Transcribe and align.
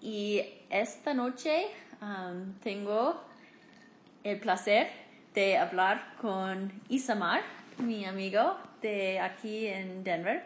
y 0.00 0.42
esta 0.70 1.14
noche 1.14 1.66
um, 2.00 2.54
tengo 2.60 3.22
el 4.24 4.38
placer 4.40 4.88
de 5.34 5.56
hablar 5.56 6.14
con 6.20 6.72
Isamar, 6.88 7.42
mi 7.78 8.04
amigo 8.04 8.56
de 8.80 9.20
aquí 9.20 9.66
en 9.66 10.02
Denver. 10.02 10.44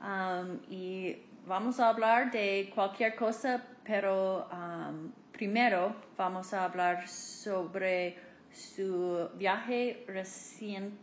Um, 0.00 0.60
y 0.70 1.16
vamos 1.46 1.80
a 1.80 1.88
hablar 1.88 2.30
de 2.30 2.70
cualquier 2.74 3.16
cosa, 3.16 3.62
pero 3.84 4.48
um, 4.52 5.12
primero 5.32 5.94
vamos 6.16 6.52
a 6.52 6.64
hablar 6.64 7.08
sobre 7.08 8.16
su 8.52 9.28
viaje 9.34 10.04
recién, 10.06 10.96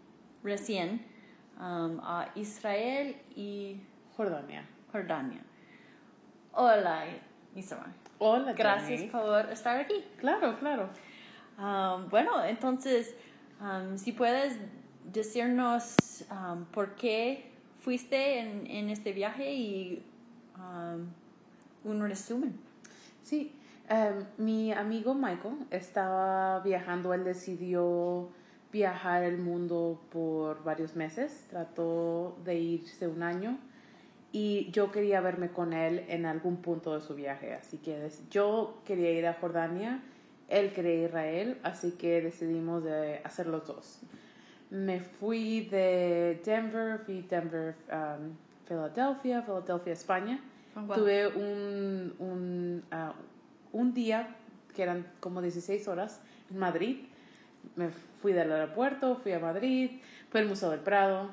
recién 0.43 1.05
a 1.59 2.31
Israel 2.35 3.15
y 3.35 3.79
Jordania. 4.15 4.65
Jordania. 4.91 5.41
Hola, 6.53 7.05
Hola, 8.19 8.53
Gracias 8.53 9.03
por 9.03 9.49
estar 9.51 9.79
aquí. 9.79 10.03
Claro, 10.17 10.57
claro. 10.59 10.89
Um, 11.57 12.09
bueno, 12.09 12.43
entonces, 12.43 13.15
um, 13.59 13.97
si 13.97 14.13
puedes 14.13 14.57
decirnos 15.11 16.25
um, 16.31 16.65
por 16.65 16.95
qué 16.95 17.51
fuiste 17.79 18.39
en, 18.39 18.67
en 18.67 18.89
este 18.89 19.11
viaje 19.11 19.53
y 19.53 20.03
un 21.83 22.07
resumen. 22.07 22.53
Sí, 23.23 23.51
em, 23.89 24.25
mi 24.37 24.71
amigo 24.71 25.13
Michael 25.13 25.65
estaba 25.71 26.59
viajando, 26.59 27.13
él 27.13 27.23
decidió 27.23 28.29
viajar 28.71 29.23
el 29.23 29.37
mundo 29.37 29.99
por 30.11 30.63
varios 30.63 30.95
meses, 30.95 31.45
trató 31.49 32.37
de 32.43 32.55
irse 32.59 33.07
un 33.07 33.23
año 33.23 33.57
y 34.31 34.71
yo 34.71 34.91
quería 34.91 35.19
verme 35.21 35.49
con 35.49 35.73
él 35.73 36.05
en 36.07 36.25
algún 36.25 36.57
punto 36.57 36.95
de 36.95 37.01
su 37.01 37.15
viaje, 37.15 37.53
así 37.53 37.77
que 37.77 38.09
yo 38.29 38.81
quería 38.85 39.11
ir 39.11 39.27
a 39.27 39.33
Jordania, 39.33 40.01
él 40.47 40.71
quería 40.73 40.93
ir 40.93 41.03
a 41.03 41.07
Israel, 41.07 41.57
así 41.63 41.91
que 41.91 42.21
decidimos 42.21 42.83
de 42.83 43.21
hacer 43.23 43.47
los 43.47 43.67
dos. 43.67 43.99
Me 44.69 45.01
fui 45.01 45.65
de 45.65 46.41
Denver, 46.45 46.99
fui 46.99 47.21
Denver, 47.23 47.75
um, 47.91 48.33
Philadelphia, 48.67 49.41
Philadelphia, 49.41 49.93
España. 49.93 50.39
Oh, 50.75 50.93
Tuve 50.93 51.27
un, 51.27 52.13
un, 52.19 52.83
uh, 52.93 53.77
un 53.77 53.93
día 53.93 54.35
que 54.73 54.83
eran 54.83 55.05
como 55.19 55.41
16 55.41 55.87
horas 55.89 56.21
en 56.49 56.57
Madrid. 56.57 56.97
Me 57.75 57.89
fui 58.21 58.31
del 58.31 58.51
aeropuerto, 58.51 59.17
fui 59.17 59.33
a 59.33 59.39
Madrid, 59.39 59.99
fui 60.29 60.39
al 60.39 60.47
Museo 60.47 60.69
del 60.69 60.79
Prado, 60.79 61.29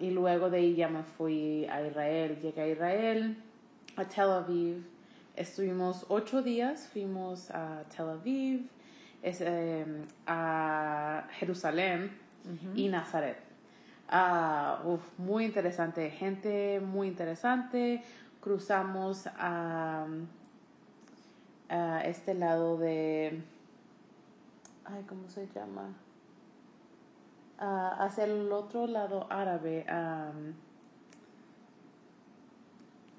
y 0.00 0.10
luego 0.10 0.50
de 0.50 0.58
ahí 0.58 0.74
ya 0.74 0.88
me 0.88 1.02
fui 1.02 1.66
a 1.66 1.86
Israel. 1.86 2.38
Llegué 2.40 2.62
a 2.62 2.68
Israel, 2.68 3.36
a 3.96 4.04
Tel 4.04 4.30
Aviv. 4.30 4.84
Estuvimos 5.36 6.04
ocho 6.08 6.42
días, 6.42 6.88
fuimos 6.92 7.50
a 7.50 7.84
Tel 7.94 8.08
Aviv, 8.08 8.68
em, 9.22 10.06
a 10.26 11.28
Jerusalén 11.38 12.10
y 12.74 12.88
Nazaret. 12.88 13.38
Ah, 14.08 14.82
muy 15.18 15.44
interesante, 15.44 16.10
gente 16.10 16.80
muy 16.80 17.08
interesante. 17.08 18.02
Cruzamos 18.40 19.26
a, 19.26 20.06
a 21.68 22.00
este 22.04 22.34
lado 22.34 22.78
de... 22.78 23.42
Ay, 24.84 25.04
¿cómo 25.06 25.28
se 25.28 25.46
llama? 25.54 25.94
Hacia 27.58 28.24
el 28.24 28.50
otro 28.52 28.86
lado 28.86 29.26
árabe. 29.30 29.84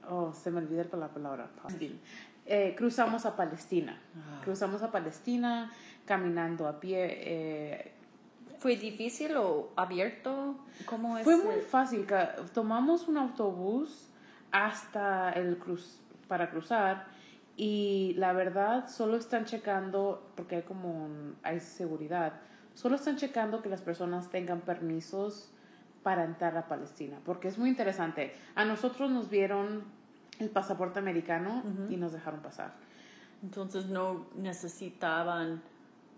oh, 0.09 0.33
se 0.33 0.51
me 0.51 0.59
olvidó 0.59 0.97
la 0.97 1.09
palabra. 1.09 1.49
Eh, 2.45 2.73
cruzamos 2.75 3.25
a 3.25 3.35
Palestina. 3.35 4.01
Ah. 4.15 4.41
Cruzamos 4.43 4.81
a 4.81 4.91
Palestina 4.91 5.71
caminando 6.05 6.67
a 6.67 6.79
pie. 6.79 7.05
Eh, 7.09 7.91
¿Fue 8.57 8.75
difícil 8.75 9.37
o 9.37 9.69
abierto? 9.75 10.55
¿Cómo 10.85 11.17
Fue 11.19 11.37
muy 11.37 11.61
fácil. 11.61 12.07
Tomamos 12.53 13.07
un 13.07 13.17
autobús 13.17 14.09
hasta 14.51 15.31
el 15.33 15.57
cruz 15.57 15.99
para 16.27 16.49
cruzar 16.49 17.05
y 17.55 18.13
la 18.17 18.33
verdad 18.33 18.87
solo 18.87 19.17
están 19.17 19.45
checando 19.45 20.31
porque 20.35 20.57
hay 20.57 20.61
como 20.63 21.09
hay 21.43 21.59
seguridad 21.59 22.33
solo 22.79 22.95
están 22.95 23.17
checando 23.17 23.61
que 23.61 23.67
las 23.67 23.81
personas 23.81 24.29
tengan 24.29 24.61
permisos 24.61 25.51
para 26.01 26.23
entrar 26.23 26.55
a 26.55 26.69
Palestina, 26.69 27.19
porque 27.25 27.49
es 27.49 27.57
muy 27.57 27.67
interesante. 27.67 28.33
A 28.55 28.63
nosotros 28.63 29.11
nos 29.11 29.29
vieron 29.29 29.83
el 30.39 30.49
pasaporte 30.49 30.97
americano 30.97 31.61
y 31.89 31.97
nos 31.97 32.13
dejaron 32.13 32.39
pasar. 32.39 32.71
Entonces 33.43 33.87
no 33.87 34.27
necesitaban 34.37 35.61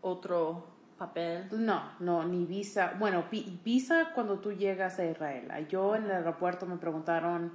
otro 0.01 0.67
papel. 0.99 1.47
No, 1.51 1.81
no, 1.99 2.25
ni 2.25 2.45
visa. 2.45 2.93
Bueno, 2.99 3.25
visa 3.65 4.11
cuando 4.13 4.37
tú 4.37 4.51
llegas 4.51 4.99
a 4.99 5.05
Israel. 5.05 5.49
Yo 5.67 5.95
en 5.95 6.03
el 6.03 6.11
aeropuerto 6.11 6.67
me 6.67 6.77
preguntaron 6.77 7.53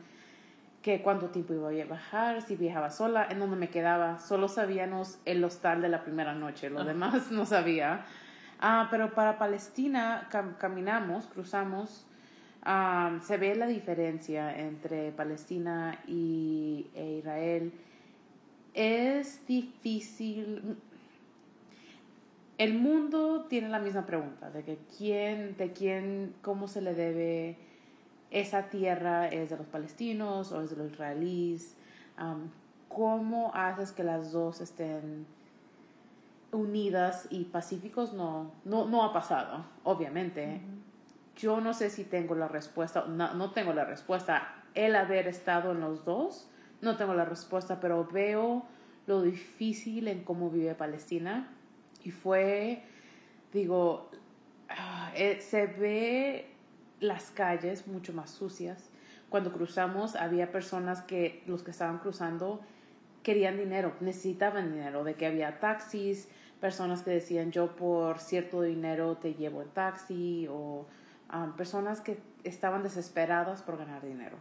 que 0.82 1.00
cuánto 1.00 1.28
tiempo 1.28 1.54
iba 1.54 1.68
a 1.68 1.70
viajar, 1.70 2.42
si 2.42 2.56
viajaba 2.56 2.90
sola, 2.90 3.28
en 3.30 3.38
dónde 3.38 3.54
me 3.54 3.70
quedaba. 3.70 4.18
Solo 4.18 4.48
sabíamos 4.48 5.20
el 5.26 5.44
hostal 5.44 5.80
de 5.80 5.90
la 5.90 6.02
primera 6.02 6.34
noche, 6.34 6.70
lo 6.70 6.82
demás 6.82 7.30
no 7.30 7.46
sabía. 7.46 8.04
Ah, 8.58 8.88
pero 8.90 9.14
para 9.14 9.38
Palestina 9.38 10.28
caminamos, 10.58 11.26
cruzamos, 11.26 12.06
se 13.22 13.36
ve 13.36 13.54
la 13.54 13.66
diferencia 13.66 14.56
entre 14.58 15.12
Palestina 15.12 16.00
y 16.06 16.86
e 16.94 17.18
Israel. 17.18 17.72
Es 18.74 19.46
difícil. 19.46 20.78
El 22.58 22.74
mundo 22.74 23.46
tiene 23.48 23.68
la 23.68 23.78
misma 23.78 24.06
pregunta 24.06 24.50
de 24.50 24.62
que 24.62 24.78
quién, 24.96 25.56
de 25.58 25.72
quién, 25.72 26.34
cómo 26.40 26.66
se 26.66 26.80
le 26.80 26.94
debe 26.94 27.58
esa 28.30 28.70
tierra 28.70 29.28
es 29.28 29.50
de 29.50 29.58
los 29.58 29.66
palestinos 29.66 30.52
o 30.52 30.62
es 30.62 30.70
de 30.70 30.76
los 30.76 30.92
israelíes. 30.92 31.76
¿Cómo 32.88 33.52
haces 33.54 33.92
que 33.92 34.02
las 34.02 34.32
dos 34.32 34.60
estén 34.62 35.26
unidas 36.56 37.28
y 37.30 37.44
pacíficos 37.44 38.12
no, 38.12 38.52
no, 38.64 38.86
no 38.86 39.04
ha 39.04 39.12
pasado, 39.12 39.64
obviamente. 39.84 40.60
Yo 41.36 41.60
no 41.60 41.74
sé 41.74 41.90
si 41.90 42.04
tengo 42.04 42.34
la 42.34 42.48
respuesta, 42.48 43.04
no, 43.06 43.34
no 43.34 43.50
tengo 43.52 43.72
la 43.72 43.84
respuesta. 43.84 44.62
El 44.74 44.96
haber 44.96 45.28
estado 45.28 45.72
en 45.72 45.80
los 45.80 46.04
dos, 46.04 46.48
no 46.80 46.96
tengo 46.96 47.14
la 47.14 47.24
respuesta, 47.24 47.80
pero 47.80 48.06
veo 48.06 48.64
lo 49.06 49.22
difícil 49.22 50.08
en 50.08 50.24
cómo 50.24 50.50
vive 50.50 50.74
Palestina. 50.74 51.48
Y 52.02 52.10
fue, 52.10 52.82
digo, 53.52 54.10
ah, 54.68 55.12
eh, 55.14 55.40
se 55.40 55.66
ve 55.66 56.50
las 57.00 57.30
calles 57.30 57.86
mucho 57.86 58.12
más 58.12 58.30
sucias. 58.30 58.90
Cuando 59.28 59.52
cruzamos 59.52 60.16
había 60.16 60.52
personas 60.52 61.02
que 61.02 61.42
los 61.46 61.62
que 61.62 61.70
estaban 61.70 61.98
cruzando 61.98 62.60
querían 63.22 63.56
dinero, 63.56 63.92
necesitaban 64.00 64.72
dinero, 64.72 65.02
de 65.02 65.14
que 65.14 65.26
había 65.26 65.58
taxis, 65.58 66.28
personas 66.60 67.02
que 67.02 67.10
decían 67.10 67.52
yo 67.52 67.76
por 67.76 68.18
cierto 68.18 68.62
dinero 68.62 69.16
te 69.16 69.34
llevo 69.34 69.62
en 69.62 69.68
taxi 69.68 70.46
o 70.48 70.86
um, 71.32 71.52
personas 71.52 72.00
que 72.00 72.18
estaban 72.44 72.82
desesperadas 72.82 73.62
por 73.62 73.76
ganar 73.76 74.04
dinero. 74.04 74.36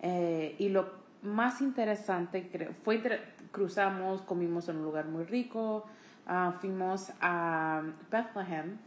Eh, 0.00 0.54
y 0.58 0.68
lo 0.68 0.90
más 1.22 1.60
interesante 1.60 2.48
fue 2.84 3.02
cruzamos, 3.50 4.22
comimos 4.22 4.68
en 4.68 4.76
un 4.76 4.84
lugar 4.84 5.06
muy 5.06 5.24
rico, 5.24 5.86
uh, 6.28 6.52
fuimos 6.52 7.10
a 7.20 7.82
Bethlehem, 8.10 8.78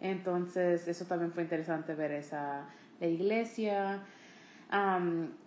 entonces 0.00 0.88
eso 0.88 1.04
también 1.04 1.32
fue 1.32 1.44
interesante 1.44 1.94
ver 1.94 2.12
esa 2.12 2.66
la 3.00 3.06
iglesia 3.06 4.02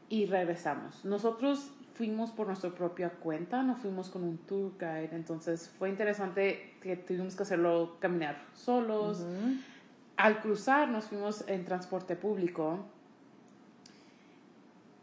y 0.09 0.25
regresamos. 0.25 1.05
Nosotros 1.05 1.71
fuimos 1.93 2.31
por 2.31 2.47
nuestra 2.47 2.71
propia 2.71 3.09
cuenta, 3.09 3.63
no 3.63 3.75
fuimos 3.75 4.09
con 4.09 4.23
un 4.23 4.37
tour 4.39 4.73
guide, 4.79 5.09
entonces 5.13 5.69
fue 5.77 5.89
interesante 5.89 6.75
que 6.81 6.95
tuvimos 6.97 7.35
que 7.35 7.43
hacerlo 7.43 7.97
caminar 7.99 8.41
solos. 8.53 9.25
Al 10.17 10.41
cruzar 10.41 10.89
nos 10.89 11.05
fuimos 11.05 11.47
en 11.47 11.65
transporte 11.65 12.15
público 12.15 12.85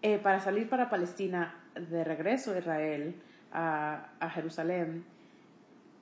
eh, 0.02 0.18
para 0.18 0.40
salir 0.40 0.68
para 0.68 0.88
Palestina 0.88 1.54
de 1.74 2.04
regreso 2.04 2.52
a 2.52 2.58
Israel. 2.58 3.14
a, 3.52 4.10
a 4.20 4.30
Jerusalén, 4.30 5.04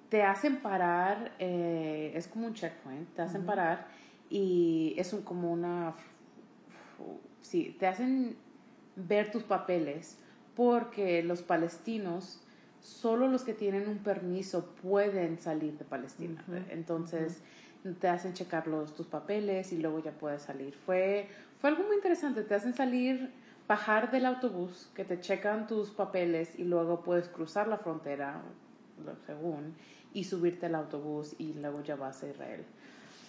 te 0.08 0.22
hacen 0.22 0.56
parar, 0.58 1.32
eh, 1.38 2.12
es 2.14 2.28
como 2.28 2.46
un 2.46 2.54
checkpoint, 2.54 3.14
te 3.14 3.22
hacen 3.22 3.44
parar 3.44 3.86
y 4.30 4.94
es 4.96 5.12
un, 5.12 5.22
como 5.22 5.52
una, 5.52 5.94
sí, 7.42 7.76
te 7.78 7.86
hacen 7.86 8.36
ver 8.96 9.30
tus 9.30 9.42
papeles 9.42 10.18
porque 10.58 11.22
los 11.22 11.42
palestinos, 11.42 12.40
solo 12.80 13.28
los 13.28 13.44
que 13.44 13.54
tienen 13.54 13.88
un 13.88 13.98
permiso 13.98 14.74
pueden 14.82 15.38
salir 15.38 15.78
de 15.78 15.84
Palestina. 15.84 16.44
Entonces, 16.70 17.42
te 18.00 18.08
hacen 18.08 18.32
checar 18.32 18.66
los, 18.66 18.92
tus 18.96 19.06
papeles 19.06 19.72
y 19.72 19.78
luego 19.78 20.00
ya 20.00 20.10
puedes 20.10 20.42
salir. 20.42 20.74
Fue, 20.74 21.28
fue 21.60 21.70
algo 21.70 21.84
muy 21.84 21.94
interesante, 21.94 22.42
te 22.42 22.56
hacen 22.56 22.74
salir, 22.74 23.30
bajar 23.68 24.10
del 24.10 24.26
autobús, 24.26 24.90
que 24.96 25.04
te 25.04 25.20
checan 25.20 25.68
tus 25.68 25.90
papeles 25.90 26.58
y 26.58 26.64
luego 26.64 27.04
puedes 27.04 27.28
cruzar 27.28 27.68
la 27.68 27.78
frontera, 27.78 28.42
según, 29.26 29.76
y 30.12 30.24
subirte 30.24 30.66
al 30.66 30.74
autobús 30.74 31.36
y 31.38 31.52
luego 31.52 31.84
ya 31.84 31.94
vas 31.94 32.24
a 32.24 32.30
Israel. 32.30 32.64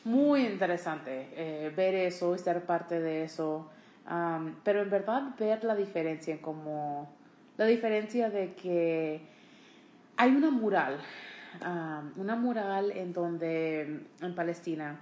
Muy 0.03 0.47
interesante 0.47 1.29
eh, 1.33 1.71
ver 1.77 1.93
eso 1.93 2.33
y 2.33 2.39
ser 2.39 2.65
parte 2.65 2.99
de 2.99 3.25
eso, 3.25 3.69
pero 4.63 4.81
en 4.81 4.89
verdad 4.89 5.35
ver 5.37 5.63
la 5.63 5.75
diferencia, 5.75 6.41
como 6.41 7.18
la 7.59 7.65
diferencia 7.65 8.29
de 8.29 8.53
que 8.53 9.19
hay 10.15 10.33
una 10.33 10.49
mural, 10.49 10.97
una 12.15 12.37
mural 12.37 12.91
en 12.91 13.11
donde, 13.11 14.05
en 14.21 14.33
Palestina, 14.33 15.01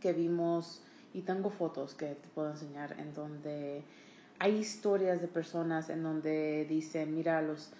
que 0.00 0.12
vimos, 0.12 0.82
y 1.12 1.20
tengo 1.20 1.50
fotos 1.50 1.94
que 1.94 2.06
te 2.06 2.28
puedo 2.34 2.50
enseñar, 2.50 2.96
en 2.98 3.14
donde 3.14 3.84
hay 4.40 4.56
historias 4.56 5.20
de 5.20 5.28
personas 5.28 5.88
en 5.88 6.02
donde 6.02 6.66
dicen, 6.68 7.14
mira, 7.14 7.40
los, 7.42 7.70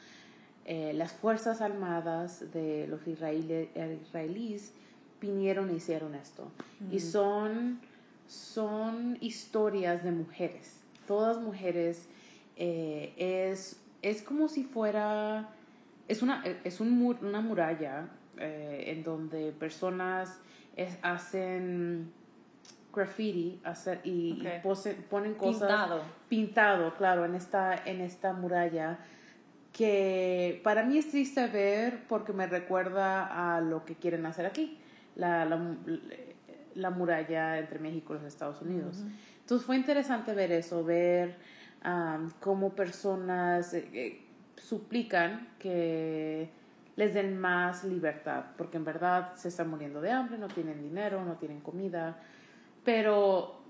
eh, 0.65 0.93
las 0.95 1.13
Fuerzas 1.13 1.61
Armadas 1.61 2.53
de 2.53 2.87
los 2.87 3.01
israelíes 3.09 4.75
vinieron 5.21 5.71
e 5.71 5.75
hicieron 5.75 6.15
esto. 6.15 6.53
Y 6.89 7.01
son, 7.01 7.81
son 8.29 9.19
historias 9.21 10.05
de 10.05 10.13
mujeres. 10.13 10.85
Todas 11.09 11.41
mujeres 11.41 12.07
eh, 12.57 13.13
es, 13.17 13.81
es 14.05 14.23
como 14.23 14.49
si 14.49 14.65
fuera, 14.65 15.49
es 16.09 16.23
una, 16.23 16.45
es 16.63 16.81
un 16.81 17.03
una 17.23 17.41
muralla 17.41 18.09
eh, 18.39 18.85
en 18.89 19.03
donde 19.03 19.53
personas 19.53 20.39
hacen 21.03 22.13
graffiti 22.95 23.61
hacer, 23.65 24.01
y, 24.05 24.45
ponen 25.11 25.35
cosas 25.35 25.69
pintado. 25.69 26.03
pintado 26.29 26.95
claro 26.95 27.25
en 27.25 27.35
esta 27.35 27.75
en 27.85 28.01
esta 28.01 28.33
muralla 28.33 28.99
que 29.73 30.61
para 30.63 30.85
mí 30.85 30.99
es 30.99 31.11
triste 31.11 31.47
ver 31.49 32.05
porque 32.09 32.33
me 32.33 32.47
recuerda 32.47 33.57
a 33.57 33.61
lo 33.61 33.85
que 33.85 33.97
quieren 33.97 34.25
hacer 34.27 34.47
aquí, 34.47 34.79
la, 35.17 35.45
la, 36.75 36.91
muralla 36.91 37.59
entre 37.59 37.81
México 37.81 38.15
y 38.15 38.19
los 38.19 38.27
Estados 38.27 38.63
Unidos. 38.63 39.03
Entonces 39.41 39.67
fue 39.67 39.75
interesante 39.75 40.33
ver 40.33 40.53
eso, 40.53 40.85
ver 40.85 41.35
cómo 42.41 42.71
personas 42.71 43.75
eh, 43.75 43.89
eh, 43.93 44.21
suplican 44.57 45.49
que 45.59 46.49
les 46.97 47.13
den 47.13 47.39
más 47.39 47.85
libertad, 47.85 48.45
porque 48.57 48.77
en 48.77 48.85
verdad 48.85 49.35
se 49.35 49.49
están 49.49 49.69
muriendo 49.69 50.01
de 50.01 50.11
hambre, 50.11 50.39
no 50.39 50.49
tienen 50.49 50.83
dinero, 50.83 51.25
no 51.25 51.35
tienen 51.35 51.61
comida, 51.61 52.17
pero 52.85 53.61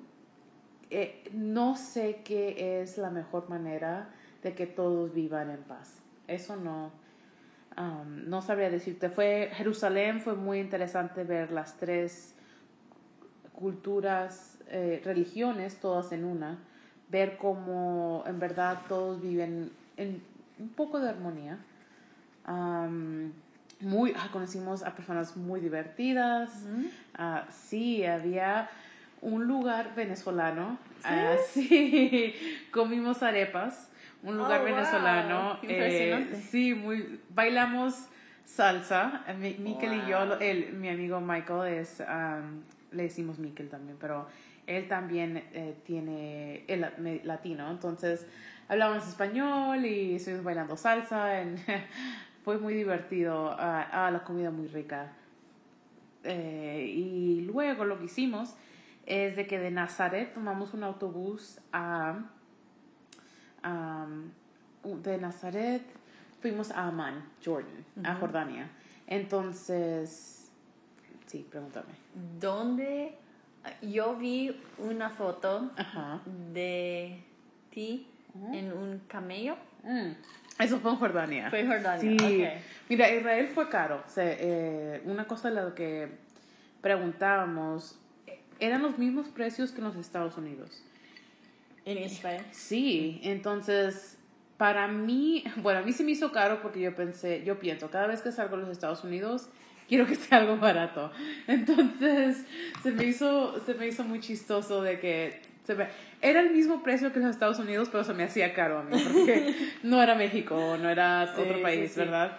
eh, 0.91 1.29
no 1.33 1.77
sé 1.77 2.21
qué 2.25 2.83
es 2.83 2.99
la 2.99 3.11
mejor 3.11 3.49
manera 3.49 4.11
de 4.43 4.55
que 4.55 4.67
todos 4.67 5.13
vivan 5.13 5.51
en 5.51 5.63
paz. 5.63 5.99
Eso 6.29 6.55
no, 6.57 6.93
um, 7.79 8.29
no 8.29 8.43
sabría 8.43 8.71
decirte. 8.71 9.09
Fue, 9.09 9.51
Jerusalén 9.55 10.21
fue 10.21 10.35
muy 10.35 10.61
interesante 10.61 11.25
ver 11.25 11.51
las 11.51 11.77
tres 11.79 12.35
culturas, 13.53 14.59
religiones, 15.05 15.79
todas 15.79 16.11
en 16.11 16.25
una, 16.25 16.59
ver 17.09 17.37
cómo 17.37 18.25
en 18.27 18.39
verdad 18.39 18.81
todos 18.89 19.21
viven 19.21 19.71
en 19.97 20.23
un 20.59 20.69
poco 20.71 21.01
de 21.01 21.11
armonía. 21.11 21.59
Um, 22.47 23.33
muy, 23.81 24.15
ah, 24.17 24.29
conocimos 24.33 24.83
a 24.83 24.95
personas 24.95 25.37
muy 25.37 25.61
divertidas. 25.61 26.67
Ah, 27.15 27.45
sí, 27.51 28.05
había 28.05 28.71
un 29.21 29.47
lugar 29.47 29.95
venezolano. 29.95 30.79
¿Sí? 31.53 32.35
comimos 32.71 33.23
arepas 33.23 33.89
un 34.25 34.39
lugar 34.39 34.63
oh, 34.63 34.65
venezolano. 34.65 35.59
Eh, 35.63 36.43
sí, 36.51 36.75
muy, 36.75 37.21
bailamos 37.31 38.09
salsa. 38.45 39.23
Eh, 39.29 39.57
Mikel 39.59 39.95
y 39.95 40.11
yo, 40.11 40.39
el, 40.41 40.73
mi 40.73 40.89
amigo 40.89 41.21
Michael 41.21 41.75
es, 41.75 42.03
le 42.91 43.03
decimos 43.03 43.39
Mikel 43.39 43.69
también, 43.69 43.97
pero 44.01 44.27
él 44.67 44.89
también 44.89 45.43
eh, 45.53 45.77
tiene 45.85 46.65
el 46.69 47.21
latino, 47.25 47.71
entonces 47.71 48.27
hablábamos 48.69 49.07
español 49.07 49.85
y 49.85 50.17
estuvimos 50.17 50.45
bailando 50.45 50.77
salsa. 50.77 51.43
fue 52.45 52.59
muy 52.59 52.75
divertido. 52.75 53.55
Ah, 53.59 54.11
la 54.13 54.23
comida 54.25 54.51
muy 54.51 54.69
rica. 54.69 55.13
y 56.25 57.43
luego 57.47 57.85
lo 57.85 57.99
que 57.99 58.07
hicimos 58.07 58.55
es 59.07 59.37
de 59.37 59.47
que 59.47 59.59
de 59.59 59.71
Nazaret 59.71 60.33
tomamos 60.33 60.75
un 60.75 60.85
autobús 60.85 61.61
a 61.73 62.19
de 64.85 65.19
Nazaret 65.19 65.83
fuimos 66.41 66.71
a 66.71 66.89
Amman, 66.89 67.25
Jordan, 67.43 67.85
a 68.05 68.15
Jordania. 68.17 68.71
Entonces, 69.07 70.51
sí, 71.27 71.47
pregúntame. 71.51 71.95
¿Dónde? 72.39 73.17
Yo 73.83 74.17
vi 74.17 74.61
una 74.79 75.11
foto 75.11 75.71
de 76.53 77.23
ti 77.71 78.07
en 78.53 78.73
un 78.73 79.01
camello. 79.09 79.57
Mm. 79.83 80.13
Eso 80.59 80.79
fue 80.79 80.93
en 80.93 80.97
Jordania. 80.97 81.51
Fue 81.51 81.61
en 81.61 81.69
Jordania. 81.69 82.19
Sí. 82.19 82.45
Mira, 82.89 83.11
Israel 83.11 83.49
fue 83.49 83.69
caro. 83.69 84.03
Eh, 84.17 85.03
una 85.05 85.27
cosa 85.27 85.51
de 85.51 85.63
lo 85.63 85.75
que 85.75 86.09
preguntábamos, 86.81 87.99
eran 88.61 88.83
los 88.83 88.99
mismos 88.99 89.29
precios 89.29 89.73
que 89.73 89.79
en 89.79 89.85
los 89.85 89.97
Estados 89.97 90.37
Unidos. 90.37 90.85
En 91.85 91.99
Israel. 91.99 92.45
Sí, 92.53 93.21
entonces 93.25 94.19
para 94.57 94.89
mí, 94.89 95.45
bueno, 95.57 95.81
a 95.81 95.83
mí 95.83 95.93
se 95.93 96.05
me 96.05 96.13
hizo 96.13 96.33
caro 96.33 96.61
porque 96.63 96.81
yo 96.81 96.95
pensé, 96.95 97.43
yo 97.45 97.59
pienso, 97.59 97.91
cada 97.91 98.07
vez 98.07 98.23
que 98.23 98.33
salgo 98.33 98.57
a 98.57 98.59
los 98.59 98.69
Estados 98.69 99.05
Unidos, 99.05 99.49
quiero 99.89 100.07
que 100.07 100.15
esté 100.15 100.35
algo 100.35 100.57
barato. 100.57 101.11
Entonces, 101.47 102.45
se 102.83 102.93
me 102.93 103.05
hizo, 103.05 103.61
se 103.65 103.75
me 103.75 103.87
hizo 103.87 104.05
muy 104.05 104.21
chistoso 104.21 104.83
de 104.83 104.99
que 104.99 105.43
se 105.65 105.75
me, 105.75 105.89
era 106.21 106.41
el 106.41 106.51
mismo 106.51 106.83
precio 106.83 107.13
que 107.13 107.21
los 107.21 107.31
Estados 107.31 107.59
Unidos, 107.59 107.89
pero 107.91 108.05
se 108.05 108.15
me 108.15 108.25
hacía 108.25 108.55
caro 108.55 108.79
a 108.79 108.83
mí, 108.83 108.97
porque 109.03 109.55
no 109.83 110.03
era 110.03 110.15
México, 110.15 110.77
no 110.81 110.89
era 110.89 111.35
otro 111.37 111.63
país, 111.63 111.97
¿verdad? 111.97 112.39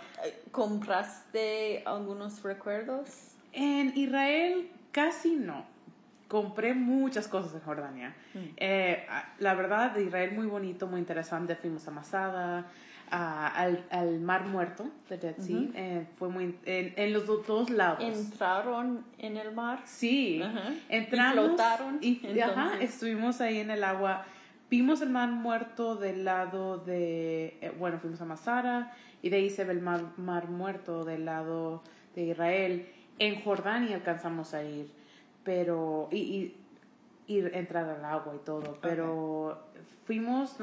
¿Compraste 0.51 1.83
algunos 1.85 2.43
recuerdos? 2.43 3.35
En 3.53 3.97
Israel 3.97 4.69
casi 4.91 5.35
no 5.35 5.74
compré 6.27 6.73
muchas 6.73 7.27
cosas 7.27 7.53
en 7.53 7.61
Jordania. 7.61 8.15
Mm. 8.33 8.39
Eh, 8.57 9.05
la 9.39 9.53
verdad, 9.53 9.91
de 9.91 10.03
Israel 10.03 10.31
muy 10.33 10.47
bonito, 10.47 10.87
muy 10.87 10.99
interesante. 10.99 11.55
Fuimos 11.55 11.87
a 11.87 11.91
Masada, 11.91 12.65
al, 13.09 13.85
al, 13.91 14.19
Mar 14.19 14.45
Muerto 14.45 14.89
de 15.09 15.17
Dead 15.17 15.37
Sea. 15.37 15.59
Eh, 15.75 16.07
fue 16.17 16.29
muy 16.29 16.57
en, 16.65 17.13
los 17.13 17.25
dos 17.27 17.69
lados. 17.69 18.03
¿Entraron 18.03 19.05
en 19.19 19.37
el 19.37 19.53
mar? 19.53 19.81
Sí, 19.85 20.41
entramos. 20.89 21.35
¿Y 21.35 21.47
flotaron? 21.47 21.97
Y, 22.01 22.39
ajá, 22.39 22.81
estuvimos 22.81 23.41
ahí 23.41 23.59
en 23.59 23.71
el 23.71 23.83
agua. 23.83 24.25
Vimos 24.69 25.01
el 25.01 25.11
Mar 25.11 25.29
Muerto 25.29 25.95
del 25.95 26.25
lado 26.25 26.79
de. 26.79 27.57
Eh, 27.61 27.71
bueno, 27.77 27.99
fuimos 27.99 28.19
a 28.21 28.25
Masada 28.25 28.91
y 29.21 29.29
de 29.29 29.37
ahí 29.37 29.49
se 29.51 29.63
ve 29.63 29.73
el 29.73 29.81
Mar, 29.81 30.01
mar 30.17 30.49
Muerto 30.49 31.05
del 31.05 31.25
lado 31.25 31.83
de 32.15 32.23
Israel. 32.23 32.87
En 33.19 33.41
Jordania 33.43 33.95
alcanzamos 33.95 34.53
a 34.53 34.63
ir 34.63 34.89
pero, 35.45 36.09
y, 36.11 36.55
y, 37.27 37.39
entrar 37.53 37.87
al 37.87 38.03
agua 38.03 38.35
y 38.35 38.39
todo, 38.39 38.77
pero 38.81 39.57
fuimos, 40.05 40.57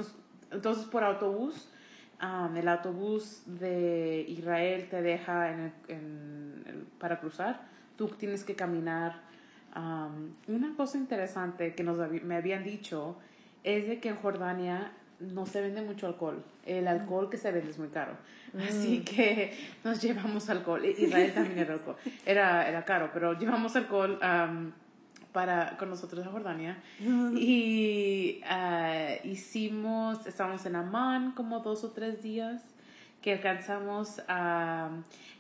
entonces 0.51 0.85
por 0.85 1.05
autobús, 1.05 1.71
el 2.55 2.69
autobús 2.69 3.43
de 3.47 4.27
Israel 4.29 4.89
te 4.91 5.01
deja 5.01 5.51
en, 5.51 5.73
en 5.89 6.87
para 6.99 7.19
cruzar, 7.19 7.63
tú 7.97 8.09
tienes 8.09 8.45
que 8.45 8.55
caminar. 8.55 9.23
una 10.47 10.77
cosa 10.77 10.99
interesante 10.99 11.75
que 11.75 11.83
nos 11.83 11.99
me 12.23 12.37
habían 12.37 12.63
dicho 12.63 13.17
es 13.65 13.89
de 13.89 14.01
que 14.01 14.11
en 14.11 14.17
Jordania 14.17 14.93
no 15.33 15.47
se 15.47 15.61
vende 15.61 15.83
mucho 15.83 16.07
alcohol. 16.07 16.43
El 16.65 16.89
alcohol 16.89 17.31
que 17.31 17.37
se 17.37 17.53
vende 17.53 17.71
es 17.71 17.79
muy 17.79 17.89
caro. 17.89 18.13
Así 18.69 18.99
mm. 18.99 19.05
que 19.05 19.57
nos 19.85 20.03
llevamos 20.03 20.49
alcohol. 20.51 20.85
Israel 20.85 21.33
también 21.35 21.59
era 21.59 21.75
alcohol. 21.75 21.97
Era, 22.27 22.69
era 22.69 22.85
caro, 22.85 23.11
pero 23.13 23.39
llevamos 23.39 23.75
alcohol 23.77 24.19
para, 25.33 25.77
con 25.79 25.91
nosotros 25.91 26.27
a 26.27 26.31
Jordania. 26.31 26.83
Y 27.01 28.43
uh, 28.43 29.27
hicimos, 29.27 30.27
estábamos 30.27 30.65
en 30.67 30.77
Amán 30.77 31.33
como 31.33 31.61
dos 31.61 31.85
o 31.85 31.91
tres 31.91 32.23
días. 32.23 32.63
que 33.21 33.33
alcanzamos 33.33 34.21
a... 34.29 34.91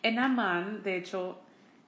En 0.02 0.18
Amman, 0.18 0.82
de 0.82 0.96
hecho, 0.96 1.40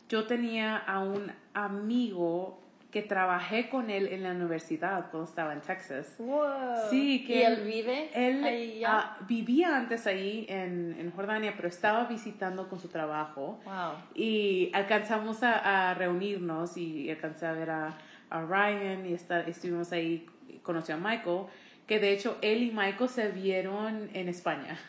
yo 0.08 0.26
tenía 0.26 0.76
a 0.76 1.00
un 1.00 1.32
amigo 1.54 2.63
que 2.94 3.02
trabajé 3.02 3.68
con 3.68 3.90
él 3.90 4.06
en 4.06 4.22
la 4.22 4.30
universidad 4.30 5.10
cuando 5.10 5.28
estaba 5.28 5.52
en 5.52 5.60
Texas. 5.60 6.14
Wow. 6.18 6.44
Sí, 6.90 7.24
que 7.26 7.40
¿Y 7.40 7.42
él 7.42 7.60
vive 7.66 8.08
Él 8.14 8.42
ahí 8.44 8.78
ya? 8.78 8.98
ah, 8.98 9.18
vivía 9.28 9.76
antes 9.76 10.06
ahí 10.06 10.46
en, 10.48 10.96
en 10.98 11.10
Jordania, 11.10 11.52
pero 11.56 11.66
estaba 11.68 12.04
visitando 12.04 12.68
con 12.68 12.78
su 12.78 12.86
trabajo. 12.88 13.60
Wow. 13.64 13.92
Y 14.14 14.70
alcanzamos 14.72 15.42
a, 15.42 15.90
a 15.90 15.94
reunirnos 15.94 16.76
y 16.76 17.10
alcancé 17.10 17.46
a 17.46 17.52
ver 17.52 17.70
a, 17.70 17.98
a 18.30 18.40
Ryan 18.42 19.04
y 19.06 19.12
estar, 19.12 19.48
estuvimos 19.48 19.90
ahí, 19.92 20.24
conoció 20.62 20.94
a 20.94 20.98
Michael, 20.98 21.46
que 21.88 21.98
de 21.98 22.12
hecho 22.12 22.38
él 22.42 22.62
y 22.62 22.70
Michael 22.70 23.10
se 23.10 23.28
vieron 23.32 24.08
en 24.14 24.28
España. 24.28 24.78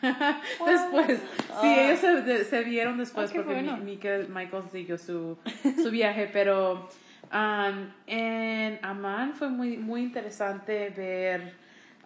después, 0.64 1.18
sí, 1.18 1.52
Ah. 1.52 1.76
ellos 1.88 1.98
se, 1.98 2.44
se 2.44 2.62
vieron 2.62 2.98
después 2.98 3.32
qué 3.32 3.40
porque 3.40 3.54
mi- 3.60 3.68
bueno. 3.68 3.84
Michael, 3.84 4.28
Michael 4.28 4.62
siguió 4.70 4.96
su, 4.96 5.36
su 5.82 5.90
viaje, 5.90 6.30
pero 6.32 6.88
um, 7.32 7.90
en 8.06 8.78
Amman 8.82 9.34
fue 9.34 9.48
muy, 9.48 9.76
muy 9.76 10.02
interesante 10.02 10.90
ver, 10.90 11.54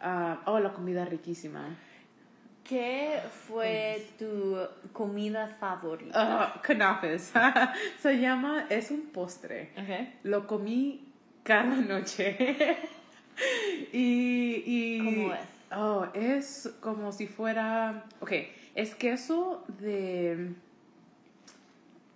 ah, 0.01 0.41
oh, 0.47 0.59
la 0.59 0.73
comida 0.73 1.05
riquísima. 1.05 1.77
¿Qué 2.65 3.21
fue 3.49 4.07
tu 4.17 4.57
comida 4.93 5.49
favorita? 5.59 6.13
Ah, 6.15 6.61
canapes. 6.63 7.33
Se 7.99 8.21
llama, 8.21 8.67
es 8.71 8.93
un 8.93 9.07
postre. 9.07 9.73
Okay. 9.73 10.21
Lo 10.23 10.47
comí 10.47 11.09
cada 11.43 11.65
noche. 11.65 12.37
y, 13.93 14.63
y. 14.65 14.99
¿Cómo 14.99 15.35
es? 15.35 15.41
Oh, 15.73 16.07
es 16.15 16.75
como 16.81 17.11
si 17.11 17.27
fuera. 17.27 18.05
Ok, 18.21 18.33
es 18.77 18.95
queso 18.95 19.65
de. 19.81 20.55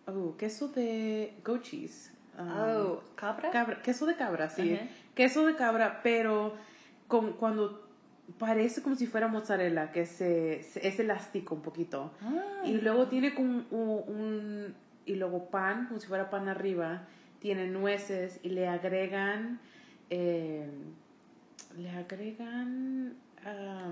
Oh, 0.07 0.37
queso 0.37 0.69
de 0.69 1.35
goat 1.45 1.63
cheese. 1.63 2.14
Ah, 2.39 2.77
oh, 2.85 3.03
cabra. 3.15 3.51
cabra, 3.51 3.83
queso 3.83 4.07
de 4.07 4.17
cabra, 4.17 4.51
sí. 4.51 4.79
Queso 5.15 5.47
de 5.47 5.55
cabra, 5.55 6.01
pero 6.03 6.55
con, 7.09 7.35
cuando 7.35 7.87
parece 8.39 8.83
como 8.83 8.97
si 8.97 9.07
fuera 9.07 9.29
mozzarella, 9.29 9.93
que 9.93 10.07
se, 10.07 10.63
se- 10.63 10.87
es 10.87 10.99
elástico 10.99 11.55
un 11.55 11.63
poquito. 11.63 12.11
Ah. 12.23 12.63
Y 12.67 12.73
luego 12.81 13.07
tiene 13.09 13.35
como 13.35 13.49
un, 13.49 13.67
un- 13.71 14.05
un- 14.09 14.75
y 15.07 15.15
luego 15.17 15.51
pan, 15.51 15.87
como 15.87 16.01
si 16.01 16.07
fuera 16.07 16.31
pan 16.31 16.49
arriba. 16.49 17.03
Tiene 17.39 17.67
nueces 17.69 18.41
y 18.43 18.49
le 18.49 18.67
agregan, 18.69 19.61
eh, 20.11 20.67
le 21.77 21.91
agregan 21.91 23.15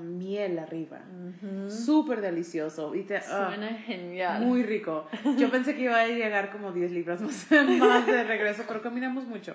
miel 0.03 0.59
arriba. 0.59 1.01
Ujú. 1.29 1.71
Súper 1.71 2.21
delicioso. 2.21 2.95
Y 2.95 3.03
te, 3.03 3.17
ah, 3.17 3.49
Suena 3.49 3.69
genial. 3.69 4.45
muy 4.45 4.63
rico. 4.63 5.07
Yo 5.39 5.51
pensé 5.51 5.75
que 5.75 5.83
iba 5.83 6.01
a 6.01 6.07
llegar 6.07 6.51
como 6.51 6.73
10 6.73 6.91
libras 6.93 7.21
más, 7.21 7.47
más 7.79 8.07
de 8.07 8.25
regreso, 8.25 8.65
pero 8.67 8.81
caminamos 8.83 9.25
mucho. 9.27 9.55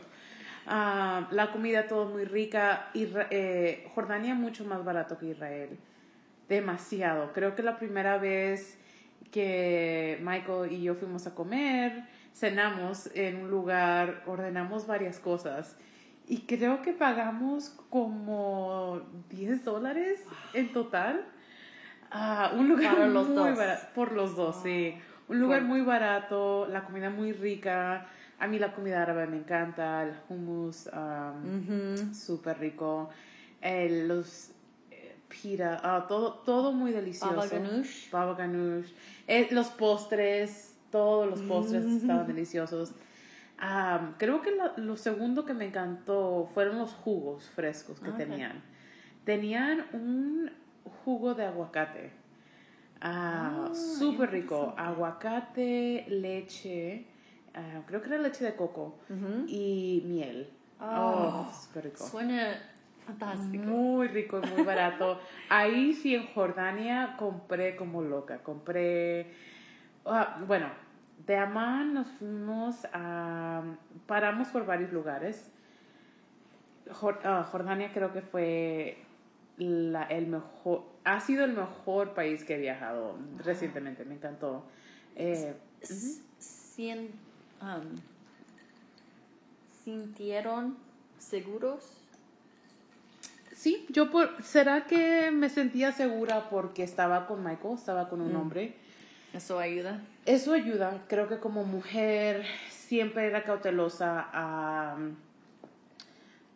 Ah, 0.68 1.28
la 1.32 1.52
comida 1.52 1.88
todo 1.88 2.06
muy 2.10 2.26
rica. 2.26 2.90
Isra- 2.94 3.28
eh, 3.32 3.88
Jordania 3.96 4.36
mucho 4.36 4.66
más 4.66 4.84
barato 4.86 5.18
que 5.18 5.28
Israel. 5.28 5.78
Demasiado. 6.50 7.34
Creo 7.34 7.56
que 7.56 7.64
la 7.64 7.78
primera 7.78 8.18
vez 8.18 8.78
que 9.32 10.18
Michael 10.22 10.72
y 10.72 10.82
yo 10.84 10.96
fuimos 10.96 11.28
a 11.28 11.36
comer, 11.36 12.04
cenamos 12.34 13.10
en 13.16 13.38
un 13.38 13.50
lugar, 13.50 14.24
ordenamos 14.26 14.88
varias 14.88 15.20
cosas. 15.20 15.76
Y 16.28 16.40
creo 16.42 16.82
que 16.82 16.92
pagamos 16.94 17.70
como 17.90 19.02
10 19.30 19.64
dólares 19.64 20.20
en 20.54 20.74
total. 20.74 21.24
Ah, 22.12 22.52
un 22.58 22.68
lugar 22.70 22.96
Para 22.96 23.08
los 23.08 23.28
muy 23.28 23.36
dos. 23.36 23.58
barato. 23.58 23.88
Por 23.96 24.12
los 24.12 24.36
dos, 24.36 24.58
sí. 24.62 24.94
Un 25.30 25.40
lugar 25.40 25.62
Bueno. 25.62 25.76
muy 25.76 25.82
barato, 25.86 26.68
la 26.68 26.84
comida 26.84 27.10
muy 27.10 27.32
rica. 27.34 28.08
A 28.40 28.48
mí 28.48 28.60
la 28.60 28.74
comida 28.74 29.02
árabe 29.02 29.26
me 29.28 29.38
encanta, 29.38 30.04
el 30.04 30.14
hummus, 30.30 30.90
um, 30.94 32.14
súper 32.14 32.60
rico. 32.60 33.10
El- 33.62 34.08
los 34.08 34.52
eh, 34.92 35.16
pita, 35.28 35.80
ah, 35.84 36.06
todo, 36.08 36.34
todo 36.46 36.72
muy 36.72 36.92
delicioso. 36.92 37.36
Baba 37.36 37.48
ganoush. 37.48 38.12
Baba 38.12 38.34
ganoush. 38.36 38.92
Eh, 39.28 39.48
los 39.52 39.68
postres, 39.70 40.76
todos 40.92 41.28
los 41.30 41.42
postres 41.42 41.86
Mm. 41.86 41.98
estaban 41.98 42.28
deliciosos. 42.28 42.94
Ah, 43.60 44.14
creo 44.18 44.42
que 44.42 44.52
lo, 44.52 44.78
lo 44.78 44.98
segundo 44.98 45.46
que 45.46 45.54
me 45.54 45.66
encantó 45.66 46.50
fueron 46.54 46.78
los 46.78 46.94
jugos 46.94 47.50
frescos 47.50 48.00
que 48.00 48.12
Ok. 48.12 48.18
tenían. 48.18 48.62
Tenían 49.24 49.86
un 49.94 50.52
jugo 51.04 51.34
de 51.34 51.46
aguacate. 51.46 52.12
Ah, 53.02 53.68
Ah, 53.70 53.74
súper 53.76 54.32
rico. 54.32 54.74
Aguacate, 54.78 56.06
leche, 56.08 57.06
ah, 57.54 57.82
creo 57.86 58.02
que 58.02 58.08
era 58.10 58.18
leche 58.18 58.44
de 58.46 58.56
coco 58.56 59.00
y 59.48 60.04
miel. 60.06 60.50
Oh, 60.80 61.48
Oh, 61.50 61.80
rico. 61.82 62.06
Suena 62.06 62.58
fantástico. 63.06 63.64
Muy 63.66 64.08
rico 64.08 64.40
y 64.44 64.48
muy 64.48 64.64
barato. 64.64 65.20
Ahí 65.50 65.94
sí 65.94 66.14
en 66.16 66.28
Jordania 66.34 67.16
compré 67.18 67.76
como 67.76 68.02
loca. 68.02 68.40
Compré, 68.44 69.34
ah, 70.06 70.44
bueno, 70.48 70.70
de 71.28 71.36
Amán 71.38 71.94
nos 71.94 72.08
fuimos 72.08 72.88
a, 72.94 73.62
paramos 74.08 74.48
por 74.48 74.66
varios 74.66 74.92
lugares. 74.94 75.50
Ah, 77.24 77.46
Jordania 77.52 77.92
creo 77.94 78.14
que 78.14 78.22
fue 78.22 78.98
la, 79.58 80.04
el 80.04 80.28
mejor, 80.28 80.86
ha 81.04 81.20
sido 81.20 81.44
el 81.44 81.52
mejor 81.54 82.14
país 82.14 82.44
que 82.46 82.56
he 82.56 82.60
viajado 82.60 83.18
recientemente. 83.44 84.06
Me 84.06 84.16
encantó. 84.16 84.64
Eh, 85.16 85.54
S- 85.82 86.22
um, 87.62 87.98
¿Sintieron 89.84 90.78
seguros? 91.20 91.92
Sí, 93.54 93.86
yo 93.90 94.12
por, 94.12 94.42
¿será 94.44 94.86
que 94.86 95.32
me 95.32 95.50
sentía 95.50 95.92
segura 95.92 96.50
porque 96.50 96.84
estaba 96.84 97.26
con 97.26 97.44
Michael, 97.44 97.74
estaba 97.76 98.08
con 98.08 98.22
un 98.22 98.36
hombre? 98.36 98.76
Eso 99.34 99.60
ayuda. 99.60 100.00
Eso 100.28 100.52
ayuda, 100.52 101.06
creo 101.08 101.30
que 101.30 101.40
como 101.40 101.64
mujer 101.64 102.44
siempre 102.70 103.28
era 103.28 103.46
cautelosa 103.46 104.28
a, 104.34 104.98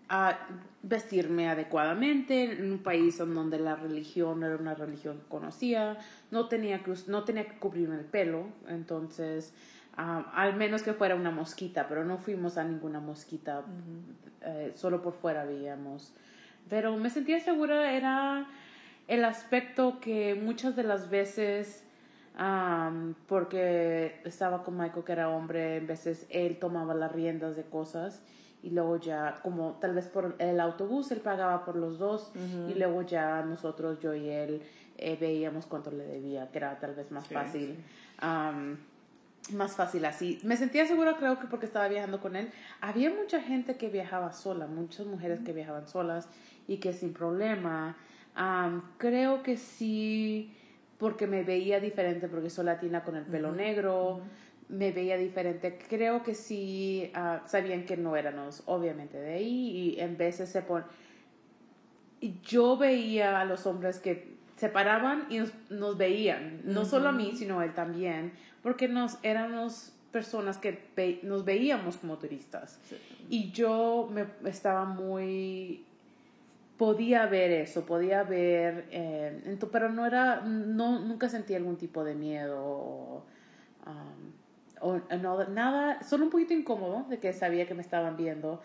a 0.09 0.37
vestirme 0.83 1.47
adecuadamente 1.47 2.51
en 2.51 2.69
un 2.69 2.79
país 2.79 3.17
en 3.21 3.33
donde 3.33 3.59
la 3.59 3.77
religión 3.77 4.43
era 4.43 4.57
una 4.57 4.75
religión 4.75 5.19
que 5.19 5.27
conocía, 5.29 5.97
no 6.31 6.49
tenía 6.49 6.83
que, 6.83 6.93
no 7.07 7.23
tenía 7.23 7.47
que 7.47 7.57
cubrirme 7.59 7.95
el 7.95 8.03
pelo, 8.03 8.47
entonces 8.67 9.53
al 9.95 10.55
menos 10.57 10.83
que 10.83 10.91
fuera 10.91 11.15
una 11.15 11.31
mosquita, 11.31 11.87
pero 11.87 12.03
no 12.03 12.17
fuimos 12.17 12.57
a 12.57 12.65
ninguna 12.65 12.99
mosquita, 12.99 13.63
eh, 14.41 14.73
solo 14.75 15.01
por 15.01 15.13
fuera 15.13 15.45
veíamos. 15.45 16.13
Pero 16.69 16.97
me 16.97 17.09
sentía 17.09 17.39
segura, 17.39 17.93
era 17.93 18.47
el 19.07 19.23
aspecto 19.23 20.01
que 20.01 20.35
muchas 20.35 20.75
de 20.75 20.83
las 20.83 21.09
veces, 21.09 21.85
am, 22.35 23.15
porque 23.27 24.19
estaba 24.25 24.63
con 24.63 24.77
Michael 24.77 25.03
que 25.03 25.11
era 25.11 25.29
hombre, 25.29 25.77
en 25.77 25.87
veces 25.87 26.25
él 26.29 26.57
tomaba 26.59 26.93
las 26.93 27.11
riendas 27.11 27.55
de 27.55 27.63
cosas 27.63 28.21
y 28.63 28.69
luego 28.69 28.97
ya, 28.97 29.39
como 29.43 29.77
tal 29.81 29.95
vez 29.95 30.07
por 30.07 30.35
el 30.39 30.59
autobús, 30.59 31.11
él 31.11 31.19
pagaba 31.19 31.65
por 31.65 31.75
los 31.75 31.97
dos 31.97 32.31
y 32.69 32.73
luego 32.75 33.01
ya 33.01 33.41
nosotros, 33.43 33.99
yo 33.99 34.13
y 34.13 34.29
él, 34.29 34.61
eh, 34.97 35.17
veíamos 35.19 35.65
cuánto 35.65 35.89
le 35.91 36.05
debía, 36.05 36.49
que 36.51 36.59
era 36.59 36.79
tal 36.79 36.93
vez 36.93 37.09
más 37.11 37.25
Sí, 37.27 37.33
fácil. 37.33 37.75
am, 38.19 38.77
más 39.53 39.75
fácil 39.75 40.05
así. 40.05 40.39
Me 40.43 40.55
sentía 40.55 40.85
segura, 40.85 41.15
creo 41.17 41.39
que 41.39 41.47
porque 41.47 41.65
estaba 41.65 41.87
viajando 41.87 42.21
con 42.21 42.35
él. 42.35 42.51
Había 42.79 43.09
mucha 43.09 43.41
gente 43.41 43.75
que 43.75 43.89
viajaba 43.89 44.31
sola, 44.33 44.67
muchas 44.67 45.07
mujeres 45.07 45.39
que 45.41 45.51
viajaban 45.53 45.87
solas 45.87 46.29
y 46.67 46.77
que 46.77 46.93
sin 46.93 47.13
problema. 47.13 47.97
Creo 48.99 49.41
que 49.41 49.57
sí, 49.57 50.55
porque 51.01 51.25
me 51.25 51.43
veía 51.43 51.79
diferente, 51.79 52.27
porque 52.29 52.49
soy 52.51 52.65
latina 52.65 53.03
con 53.03 53.15
el 53.15 53.23
pelo 53.25 53.51
negro, 53.51 54.21
me 54.69 54.91
veía 54.91 55.17
diferente. 55.17 55.77
Creo 55.89 56.21
que 56.21 56.35
sí 56.35 57.11
ah, 57.15 57.41
sabían 57.47 57.85
que 57.85 57.97
no 57.97 58.15
éramos, 58.15 58.61
obviamente, 58.67 59.19
de 59.19 59.33
ahí 59.33 59.95
y 59.95 59.99
en 59.99 60.15
veces 60.15 60.49
se 60.49 60.61
pon 60.61 60.83
yo 62.43 62.77
veía 62.77 63.41
a 63.41 63.45
los 63.45 63.65
hombres 63.65 63.97
que 63.99 64.35
se 64.55 64.69
paraban 64.69 65.25
y 65.31 65.39
nos, 65.39 65.51
nos 65.71 65.97
veían, 65.97 66.61
no 66.65 66.85
solo 66.85 67.09
a 67.09 67.11
mí, 67.11 67.31
sino 67.35 67.59
a 67.59 67.65
él 67.65 67.73
también, 67.73 68.33
porque 68.61 68.87
nos 68.87 69.17
éramos 69.23 69.91
personas 70.11 70.59
que 70.59 70.77
ve- 70.95 71.19
nos 71.23 71.45
veíamos 71.45 71.97
como 71.97 72.19
turistas. 72.19 72.79
Y 73.29 73.49
yo 73.51 74.07
me 74.13 74.25
estaba 74.47 74.85
muy 74.85 75.83
podía 76.81 77.27
ver 77.27 77.51
eso, 77.51 77.85
podía 77.85 78.23
ver, 78.23 78.87
eh, 78.89 79.39
ento- 79.45 79.69
pero 79.71 79.89
no 79.89 80.03
era, 80.03 80.41
no, 80.41 80.97
nunca 80.97 81.29
sentí 81.29 81.53
algún 81.53 81.77
tipo 81.77 82.03
de 82.03 82.15
miedo 82.15 82.59
o, 82.59 83.23
um, 83.85 84.31
o 84.89 84.99
no- 85.19 85.47
nada, 85.49 86.01
solo 86.01 86.23
un 86.23 86.31
poquito 86.31 86.55
incómodo 86.55 87.05
de 87.07 87.19
que 87.19 87.33
sabía 87.33 87.67
que 87.67 87.75
me 87.75 87.83
estaban 87.83 88.17
viendo, 88.17 88.63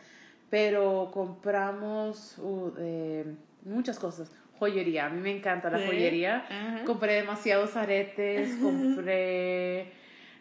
pero 0.48 1.10
compramos 1.12 2.38
uh, 2.38 2.72
eh, 2.78 3.34
muchas 3.66 3.98
cosas, 3.98 4.30
joyería. 4.58 5.04
A 5.04 5.08
mí 5.10 5.20
me 5.20 5.36
encanta 5.36 5.68
la 5.68 5.76
Sí. 5.80 5.84
joyería. 5.84 6.46
Compré 6.86 7.16
demasiados 7.16 7.76
aretes, 7.76 8.56
compré 8.62 9.92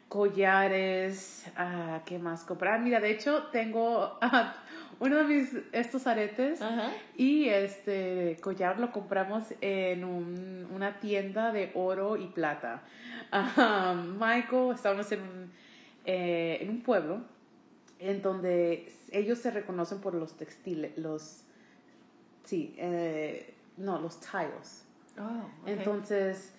collares, 0.08 1.52
ah, 1.58 2.04
¿qué 2.06 2.20
más 2.20 2.46
compré? 2.46 2.70
Ah, 2.70 2.78
mira, 2.78 3.02
de 3.02 3.12
hecho 3.12 3.48
tengo 3.52 4.18
ah, 4.22 4.56
uno 5.00 5.18
de 5.18 5.24
mis 5.26 5.52
estos 5.72 6.08
aretes 6.08 6.62
Ajá. 6.62 6.92
y 7.18 7.50
este 7.50 8.38
collar 8.42 8.80
lo 8.80 8.92
compramos 8.92 9.44
en 9.62 10.04
un- 10.06 10.68
una 10.74 11.00
tienda 11.00 11.52
de 11.52 11.72
oro 11.76 12.16
y 12.18 12.28
plata. 12.28 12.82
Michael, 14.20 14.72
estábamos 14.74 15.12
en 15.12 15.22
un, 15.22 15.52
eh, 16.06 16.60
en 16.62 16.70
un 16.70 16.82
pueblo 16.82 17.22
en 18.00 18.22
donde 18.22 18.92
ellos 19.12 19.40
se 19.40 19.52
reconocen 19.52 20.00
por 20.00 20.14
los 20.16 20.36
textiles, 20.38 20.98
los, 20.98 21.44
sí, 22.44 22.76
eh, 22.78 23.54
no, 23.78 24.00
los 24.00 24.20
tiles. 24.20 24.86
Oh. 25.20 25.50
Entonces 25.66 26.54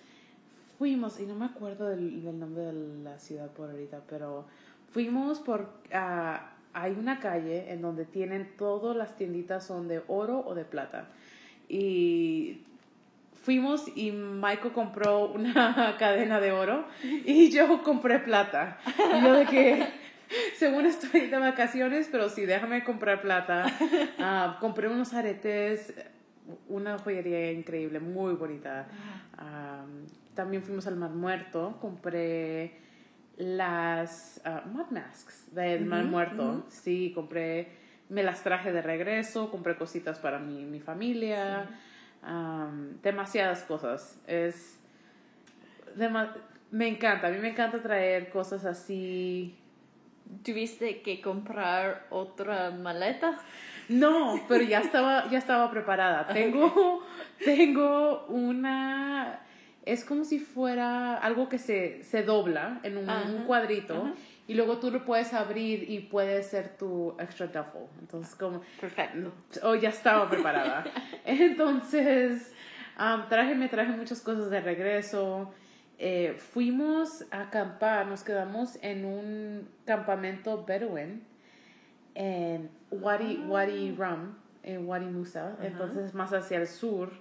fuimos, 0.77 1.19
y 1.19 1.25
no 1.25 1.35
me 1.35 1.45
acuerdo 1.45 1.87
del, 1.89 2.23
del 2.23 2.39
nombre 2.39 2.63
de 2.63 2.73
la 3.03 3.19
ciudad 3.19 3.49
por 3.51 3.69
ahorita, 3.69 4.01
pero 4.09 4.45
fuimos 4.91 5.39
por, 5.39 5.69
ah, 5.93 6.53
hay 6.81 6.93
una 6.93 7.19
calle 7.19 7.71
en 7.71 7.81
donde 7.81 8.05
tienen 8.05 8.55
todas 8.55 8.95
las 8.95 9.15
tienditas 9.15 9.65
son 9.65 9.87
de 9.87 10.03
oro 10.07 10.43
o 10.45 10.53
de 10.53 10.63
plata. 10.63 11.07
Y 11.67 12.61
fuimos 13.41 13.85
y 13.95 14.11
Michael 14.11 14.73
compró 14.73 15.25
una 15.25 15.95
cadena 15.99 16.39
de 16.39 16.51
oro 16.51 16.85
y 17.03 17.49
yo 17.49 17.81
compré 17.83 18.19
plata. 18.19 18.77
Y 18.87 19.23
yo 19.23 19.33
de 19.33 19.45
que, 19.45 19.87
según 20.55 20.85
estoy 20.85 21.27
de 21.27 21.37
vacaciones, 21.37 22.09
pero 22.11 22.29
sí, 22.29 22.45
déjame 22.45 22.83
comprar 22.83 23.21
plata. 23.21 23.65
Ah, 24.19 24.57
compré 24.59 24.87
unos 24.87 25.13
aretes, 25.13 25.95
una 26.67 26.99
joyería 26.99 27.51
increíble, 27.51 27.99
muy 27.99 28.35
bonita. 28.35 28.87
Ah, 29.35 29.83
también 30.35 30.61
fuimos 30.61 30.85
al 30.85 30.95
Mar 30.95 31.09
Muerto, 31.09 31.77
compré 31.81 32.86
las 33.37 34.41
ah, 34.45 34.63
mud 34.65 34.87
masks 34.89 35.53
del 35.53 35.87
Ujú, 35.87 36.07
Muerto. 36.07 36.65
Sí, 36.69 37.11
compré, 37.13 37.69
me 38.09 38.23
las 38.23 38.43
traje 38.43 38.71
de 38.71 38.81
regreso, 38.81 39.51
compré 39.51 39.75
cositas 39.75 40.19
para 40.19 40.39
mi, 40.39 40.65
mi 40.65 40.79
familia, 40.79 41.67
am, 42.23 42.99
demasiadas 43.01 43.61
cosas. 43.63 44.19
Es, 44.27 44.79
me 46.71 46.87
encanta, 46.87 47.27
a 47.27 47.31
mí 47.31 47.37
me 47.37 47.49
encanta 47.49 47.81
traer 47.81 48.29
cosas 48.29 48.65
así. 48.65 49.55
¿Tuviste 50.43 51.01
que 51.01 51.21
comprar 51.21 52.05
otra 52.09 52.71
maleta? 52.71 53.37
No, 53.87 54.41
pero 54.47 54.63
ya 54.63 54.79
estaba, 54.81 55.29
ya 55.29 55.37
estaba 55.37 55.71
preparada. 55.71 56.27
Tengo, 56.27 57.01
tengo 57.43 58.25
una, 58.27 59.39
es 59.87 60.03
como 60.05 60.23
si 60.25 60.39
fuera 60.39 61.15
algo 61.17 61.49
que 61.49 61.57
se, 61.57 62.03
se 62.03 62.23
dobla 62.23 62.79
en 62.83 62.97
un, 62.97 63.09
Ajá, 63.09 63.29
un 63.29 63.43
cuadrito 63.45 63.93
ajá. 63.95 64.13
y 64.47 64.53
luego 64.53 64.77
tú 64.79 64.91
lo 64.91 65.05
puedes 65.05 65.33
abrir 65.33 65.89
y 65.89 65.99
puede 66.01 66.43
ser 66.43 66.77
tu 66.77 67.15
extra 67.19 67.47
duffel. 67.47 67.87
Entonces, 67.99 68.35
como, 68.35 68.61
Perfecto. 68.79 69.31
oh, 69.63 69.75
ya 69.75 69.89
estaba 69.89 70.29
preparada. 70.29 70.83
Entonces, 71.25 72.53
am, 72.97 73.27
traje, 73.29 73.55
me 73.55 73.69
traje 73.69 73.91
muchas 73.91 74.21
cosas 74.21 74.49
de 74.49 74.59
regreso. 74.61 75.51
Eh, 75.99 76.35
fuimos 76.37 77.25
a 77.31 77.41
acampar, 77.41 78.05
nos 78.07 78.23
quedamos 78.23 78.77
en 78.83 79.03
un 79.05 79.67
campamento 79.85 80.63
bedouin 80.63 81.23
en 82.13 82.69
Wadi, 82.91 83.37
Wadi 83.47 83.95
Rum, 83.97 84.35
en 84.63 84.87
Wadi 84.87 85.05
Musa, 85.05 85.55
entonces 85.61 86.13
más 86.13 86.33
hacia 86.33 86.57
el 86.57 86.67
sur, 86.67 87.11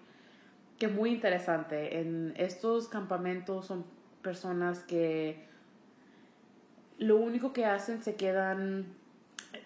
que 0.79 0.89
muy 0.89 1.11
interesante. 1.11 2.01
En 2.01 2.35
estos 2.37 2.89
campamentos 2.89 3.67
son 3.67 3.85
personas 4.23 4.81
que 4.81 5.45
lo 6.99 7.17
único 7.17 7.53
que 7.53 7.65
hacen 7.65 8.03
se 8.03 8.17
quedan 8.17 8.87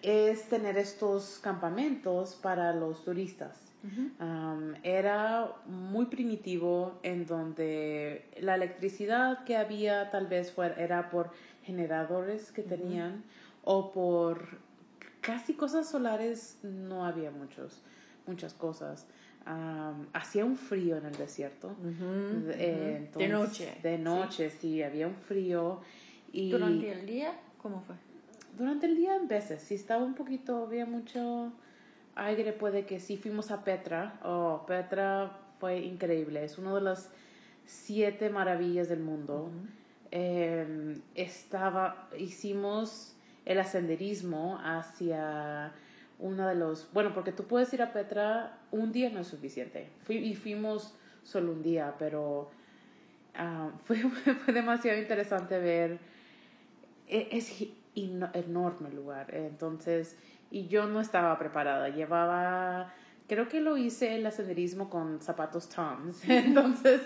es 0.01 0.49
tener 0.49 0.77
estos 0.77 1.39
campamentos 1.39 2.35
para 2.35 2.73
los 2.73 3.03
turistas. 3.03 3.67
Um, 4.19 4.75
era 4.83 5.55
muy 5.65 6.05
primitivo 6.05 6.99
en 7.01 7.25
donde 7.25 8.25
la 8.39 8.53
electricidad 8.53 9.43
que 9.43 9.57
había 9.57 10.11
tal 10.11 10.27
vez 10.27 10.51
fuera, 10.51 10.75
era 10.75 11.09
por 11.09 11.31
generadores 11.63 12.51
que 12.51 12.61
tenían 12.61 13.23
o 13.63 13.91
por 13.91 14.59
casi 15.21 15.55
cosas 15.55 15.89
solares 15.89 16.59
no 16.61 17.05
había 17.05 17.31
muchos 17.31 17.81
muchas 18.27 18.53
cosas 18.53 19.07
Um, 19.47 20.05
hacía 20.13 20.45
un 20.45 20.55
frío 20.55 20.97
en 20.97 21.05
el 21.07 21.15
desierto 21.15 21.75
eh, 22.51 22.95
entonces- 22.99 23.17
de 23.17 23.27
noche. 23.27 23.77
de 23.81 23.97
noche 23.97 24.49
sí. 24.51 24.83
había 24.83 25.07
un 25.07 25.15
frío 25.15 25.81
y 26.31 26.51
¿Durante 26.51 26.91
el 26.91 27.05
día? 27.07 27.33
¿Cómo 27.57 27.81
fue? 27.81 27.95
durante 28.57 28.85
el 28.85 28.95
día 28.95 29.15
en 29.15 29.27
veces, 29.27 29.61
si 29.63 29.73
estaba 29.75 30.03
un 30.03 30.13
poquito, 30.13 30.63
había 30.65 30.85
mucho 30.85 31.51
aire, 32.15 32.53
puede 32.53 32.85
que 32.85 32.99
sí 32.99 33.17
fuimos 33.17 33.49
a 33.49 33.63
Petra. 33.63 34.19
Oh, 34.23 34.63
Petra 34.67 35.39
fue 35.59 35.79
increíble, 35.79 36.43
es 36.43 36.57
una 36.59 36.75
de 36.75 36.81
las 36.81 37.09
siete 37.65 38.29
maravillas 38.29 38.89
del 38.89 38.99
mundo. 38.99 39.49
Eh, 40.11 40.99
estaba, 41.15 42.09
hicimos 42.17 43.15
el 43.45 43.59
ascenderismo 43.59 44.59
hacia 44.63 45.71
uno 46.21 46.47
de 46.47 46.55
los, 46.55 46.87
bueno, 46.93 47.13
porque 47.13 47.31
tú 47.31 47.43
puedes 47.43 47.73
ir 47.73 47.81
a 47.81 47.91
Petra, 47.91 48.57
un 48.71 48.91
día 48.91 49.09
no 49.09 49.19
es 49.19 49.27
suficiente. 49.27 49.89
Y 50.07 50.35
fuimos 50.35 50.95
solo 51.23 51.51
un 51.51 51.61
día, 51.61 51.95
pero 51.99 52.49
ah, 53.35 53.69
fue, 53.85 53.97
fue 53.97 54.53
demasiado 54.53 54.99
interesante 54.99 55.59
ver 55.59 55.99
e- 57.07 57.27
es 57.31 57.63
enorme 57.95 58.89
el 58.89 58.95
lugar. 58.95 59.33
Entonces, 59.33 60.17
y 60.49 60.67
yo 60.67 60.85
no 60.87 61.01
estaba 61.01 61.37
preparada. 61.37 61.89
Llevaba, 61.89 62.93
creo 63.27 63.47
que 63.47 63.59
lo 63.59 63.77
hice 63.77 64.15
el 64.15 64.25
ascenderismo 64.25 64.89
con 64.89 65.21
zapatos 65.21 65.69
Toms. 65.69 66.23
Entonces, 66.29 67.01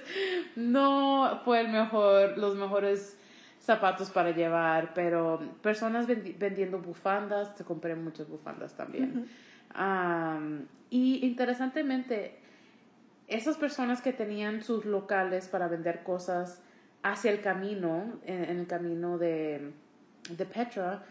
no 0.56 1.42
fue 1.46 1.62
el 1.62 1.70
mejor, 1.70 2.38
los 2.38 2.56
mejores 2.56 3.18
zapatos 3.66 4.10
para 4.12 4.32
llevar, 4.32 4.94
pero 4.94 5.40
personas 5.62 6.08
vendi- 6.08 6.38
vendiendo 6.38 6.80
bufandas, 6.80 7.56
te 7.56 7.64
compré 7.64 7.96
muchas 7.96 8.30
bufandas 8.30 8.76
también. 8.76 9.28
Am, 9.74 10.68
y 10.90 11.26
interesantemente, 11.26 12.38
esas 13.28 13.58
personas 13.58 14.02
que 14.02 14.14
tenían 14.14 14.62
sus 14.64 14.86
locales 14.86 15.48
para 15.48 15.68
vender 15.68 16.04
cosas 16.04 16.62
hacia 17.02 17.32
el 17.32 17.42
camino, 17.42 18.20
en, 18.26 18.44
en 18.46 18.60
el 18.60 18.68
camino 18.68 19.18
de, 19.18 19.72
de 20.30 20.46
Petra, 20.46 21.04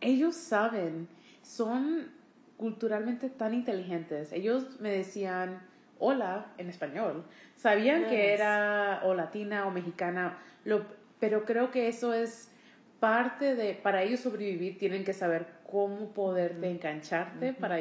ellos 0.00 0.36
saben, 0.36 1.08
son 1.42 2.10
culturalmente 2.56 3.28
tan 3.30 3.54
inteligentes. 3.54 4.32
Ellos 4.32 4.80
me 4.80 4.90
decían 4.90 5.60
hola 5.98 6.46
en 6.58 6.68
español. 6.68 7.24
Sabían 7.56 8.06
que 8.06 8.34
era 8.34 9.00
o 9.04 9.14
latina 9.14 9.66
o 9.66 9.70
mexicana, 9.70 10.38
lo, 10.64 10.84
pero 11.22 11.44
creo 11.44 11.70
que 11.70 11.86
eso 11.86 12.12
es 12.12 12.50
parte 12.98 13.54
de, 13.54 13.74
para 13.74 14.02
ellos 14.02 14.18
sobrevivir, 14.18 14.76
tienen 14.76 15.04
que 15.04 15.12
saber 15.12 15.46
cómo 15.70 16.12
poderte 16.12 16.68
engancharte 16.68 17.52
para, 17.52 17.78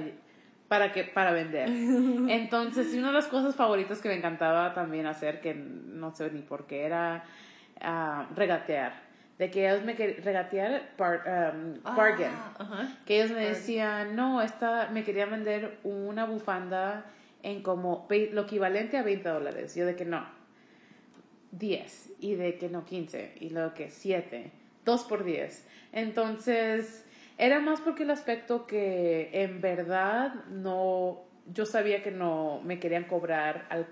para, 0.68 0.92
que, 0.92 1.06
para 1.06 1.32
vender. 1.32 1.68
Entonces, 2.30 2.94
una 2.94 3.08
de 3.08 3.14
las 3.14 3.26
cosas 3.26 3.56
favoritas 3.56 4.00
que 4.00 4.10
me 4.10 4.16
encantaba 4.16 4.76
también 4.76 5.08
hacer, 5.08 5.42
que 5.42 5.56
no 5.56 6.14
sé 6.16 6.30
ni 6.30 6.44
por 6.44 6.68
qué, 6.68 6.86
era 6.86 7.24
ah, 7.82 8.28
regatear. 8.36 8.94
De 9.40 9.50
que 9.50 9.68
ellos 9.68 9.84
me 9.84 9.96
querían 9.96 10.24
regatear, 10.24 10.90
bar- 11.00 11.24
um, 11.56 11.82
bargain. 11.96 12.30
Ah, 12.32 12.54
ajá. 12.60 12.88
Que 13.08 13.16
ellos 13.18 13.32
me 13.32 13.38
Bargain. 13.38 13.54
decían, 13.56 14.16
no, 14.16 14.40
esta, 14.44 14.90
me 14.92 15.04
querían 15.04 15.32
vender 15.32 15.80
una 15.84 16.26
bufanda 16.26 17.06
en 17.42 17.64
como 17.64 18.08
lo 18.34 18.42
equivalente 18.44 18.98
a 19.00 19.02
20 19.02 19.28
dólares. 19.30 19.74
Yo 19.74 19.88
de 19.88 19.96
que 19.96 20.06
no, 20.06 20.24
10. 21.52 22.14
Y 22.20 22.36
de 22.36 22.58
que 22.58 22.70
no, 22.70 22.86
15. 22.86 23.36
Y 23.40 23.50
luego 23.50 23.74
que 23.74 23.90
7. 23.90 24.52
2 24.86 25.04
por 25.04 25.24
10. 25.24 25.68
Entonces, 25.92 27.06
era 27.38 27.60
más 27.60 27.82
porque 27.82 28.04
el 28.04 28.12
aspecto 28.12 28.66
que 28.68 29.30
en 29.34 29.62
verdad 29.62 30.34
no, 30.50 31.22
yo 31.54 31.66
sabía 31.66 32.04
que 32.04 32.12
no 32.12 32.62
me 32.64 32.80
querían 32.80 33.06
cobrar 33.06 33.66
al 33.70 33.88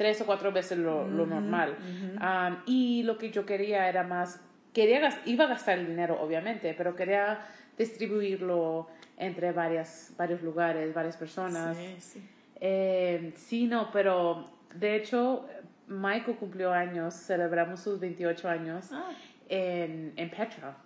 tres 0.00 0.18
o 0.22 0.24
cuatro 0.24 0.50
veces 0.50 0.78
lo, 0.78 1.06
lo 1.06 1.26
normal. 1.26 1.76
Um, 2.22 2.56
y 2.64 3.02
lo 3.02 3.18
que 3.18 3.30
yo 3.30 3.44
quería 3.44 3.86
era 3.86 4.02
más, 4.02 4.40
quería 4.72 5.20
iba 5.26 5.44
a 5.44 5.48
gastar 5.48 5.78
el 5.78 5.88
dinero, 5.88 6.18
obviamente, 6.22 6.72
pero 6.72 6.96
quería 6.96 7.46
distribuirlo 7.76 8.88
entre 9.18 9.52
varias, 9.52 10.14
varios 10.16 10.40
lugares, 10.40 10.94
varias 10.94 11.18
personas. 11.18 11.76
Sí, 11.76 11.96
sí. 11.98 12.22
Eh, 12.62 13.34
sí, 13.36 13.66
no, 13.66 13.90
pero 13.92 14.48
de 14.74 14.96
hecho, 14.96 15.46
Michael 15.90 16.36
cumplió 16.38 16.72
años, 16.72 17.14
celebramos 17.14 17.80
sus 17.80 18.00
28 18.00 18.48
años 18.48 18.88
Ah, 18.92 19.10
en, 19.48 20.14
en 20.16 20.30
Petra. 20.30 20.76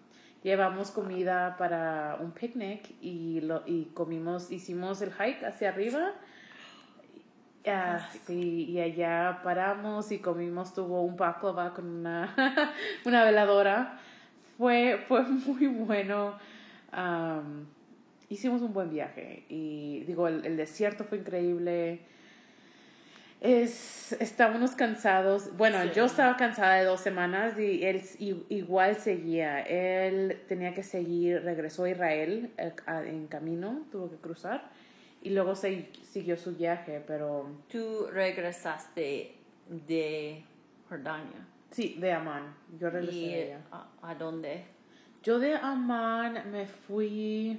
Llevamos 0.42 0.90
comida 0.90 1.56
para 1.56 2.18
un 2.20 2.32
picnic 2.32 2.90
y, 3.00 3.40
lo, 3.42 3.62
y 3.66 3.86
comimos, 3.94 4.50
hicimos 4.50 5.00
el 5.02 5.12
hike 5.12 5.44
hacia 5.44 5.68
arriba. 5.68 6.12
Ah, 7.66 8.06
sí, 8.26 8.66
y 8.68 8.80
allá 8.80 9.40
paramos 9.42 10.12
y 10.12 10.18
comimos, 10.18 10.74
tuvo 10.74 11.00
un 11.00 11.16
baklava 11.16 11.72
con 11.72 11.86
una, 11.86 12.34
una 13.06 13.24
veladora. 13.24 13.98
Fue, 14.58 15.02
fue 15.08 15.22
muy 15.22 15.66
bueno. 15.66 16.34
hicimos 18.28 18.60
un 18.60 18.72
buen 18.74 18.90
viaje 18.90 19.44
y 19.48 20.04
digo, 20.06 20.28
el, 20.28 20.56
desierto 20.56 21.04
fue 21.04 21.18
increíble. 21.18 22.00
Es, 23.44 24.16
estábamos 24.20 24.70
cansados. 24.70 25.54
Bueno, 25.58 25.84
yo 25.92 26.06
estaba 26.06 26.34
cansada 26.38 26.76
de 26.76 26.84
dos 26.84 27.00
semanas 27.00 27.58
y 27.58 27.84
él 27.84 28.02
igual 28.48 28.96
seguía. 28.96 29.60
Él 29.60 30.40
tenía 30.48 30.72
que 30.72 30.82
seguir, 30.82 31.42
regresó 31.42 31.84
a 31.84 31.90
Israel 31.90 32.50
eh, 32.56 32.72
en 33.06 33.26
camino, 33.26 33.84
tuvo 33.92 34.08
que 34.08 34.16
cruzar 34.16 34.70
y 35.24 35.28
luego 35.30 35.54
se, 35.56 35.90
siguió 36.02 36.36
su 36.36 36.54
viaje, 36.54 37.02
pero... 37.06 37.50
Tú 37.68 38.06
regresaste 38.12 39.34
de 39.68 40.42
Jordania. 40.88 41.46
Sí, 41.70 41.96
de 41.98 42.12
Amán. 42.12 42.54
Yo 42.78 42.88
regresé 42.88 43.16
¿Y 43.16 43.28
de 43.30 43.54
allá. 43.54 43.86
A, 44.00 44.14
dónde? 44.14 44.64
Yo 45.22 45.38
de 45.38 45.54
Amán 45.56 46.50
me 46.50 46.66
fui... 46.66 47.58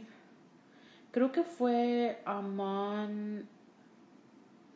Creo 1.11 1.31
que 1.31 1.43
fue 1.43 2.19
Amán... 2.25 3.47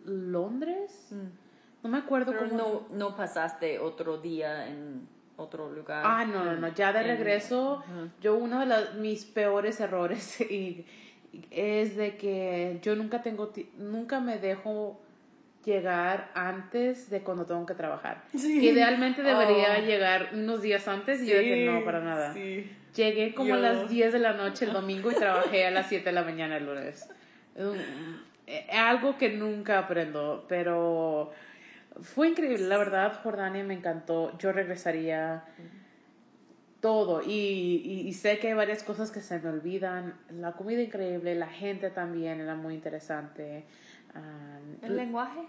Londres. 0.05 1.07
Mm. 1.11 1.83
No 1.83 1.89
me 1.89 1.97
acuerdo 1.97 2.33
Pero 2.33 2.47
no, 2.47 2.87
no 2.91 3.15
pasaste 3.15 3.79
otro 3.79 4.17
día 4.17 4.67
en 4.67 5.07
otro 5.37 5.71
lugar. 5.71 6.03
Ah, 6.05 6.25
no, 6.25 6.43
no, 6.43 6.55
no. 6.55 6.67
Ya 6.73 6.91
de 6.91 7.03
regreso, 7.03 7.83
yo 8.21 8.35
uno 8.35 8.59
de 8.59 8.65
los, 8.65 8.93
mis 8.95 9.25
peores 9.25 9.79
errores 9.79 10.41
y 10.51 10.85
es 11.51 11.95
de 11.95 12.17
que 12.17 12.79
yo 12.81 12.95
nunca 12.95 13.21
tengo, 13.21 13.51
nunca 13.77 14.19
me 14.19 14.37
dejo 14.37 14.99
llegar 15.63 16.31
antes 16.33 17.09
de 17.09 17.21
cuando 17.21 17.45
tengo 17.45 17.65
que 17.65 17.75
trabajar. 17.75 18.23
Idealmente 18.33 19.23
debería 19.23 19.77
oh. 19.79 19.85
llegar 19.85 20.29
unos 20.33 20.61
días 20.61 20.87
antes 20.87 21.21
y 21.21 21.27
yo 21.27 21.39
dije, 21.39 21.65
no, 21.65 21.83
para 21.85 22.01
nada. 22.01 22.33
Llegué 22.33 23.33
como 23.35 23.53
a 23.53 23.57
las 23.57 23.89
10 23.89 24.13
de 24.13 24.19
la 24.19 24.33
noche 24.33 24.65
el 24.65 24.73
domingo 24.73 25.11
y 25.11 25.15
trabajé 25.15 25.65
a 25.65 25.71
las 25.71 25.87
7 25.87 26.05
de 26.05 26.11
la 26.11 26.23
mañana 26.23 26.57
el 26.57 26.65
lunes. 26.65 27.07
Eh, 28.51 28.65
algo 28.71 29.15
que 29.15 29.29
nunca 29.29 29.77
aprendo, 29.77 30.45
pero 30.49 31.31
fue 32.01 32.29
increíble, 32.29 32.67
la 32.67 32.79
verdad, 32.79 33.21
Jordania 33.21 33.63
me 33.63 33.75
encantó. 33.75 34.35
Yo 34.39 34.51
regresaría 34.51 35.43
todo. 36.81 37.21
Y, 37.21 38.03
y, 38.07 38.13
sé 38.13 38.39
que 38.39 38.47
hay 38.47 38.53
varias 38.55 38.81
cosas 38.81 39.11
que 39.11 39.21
se 39.21 39.37
me 39.37 39.49
olvidan. 39.49 40.15
La 40.31 40.53
comida 40.53 40.81
increíble, 40.81 41.35
la 41.35 41.47
gente 41.47 41.91
también 41.91 42.41
era 42.41 42.55
muy 42.55 42.73
interesante. 42.73 43.65
¿El 44.81 44.95
lenguaje? 44.95 45.41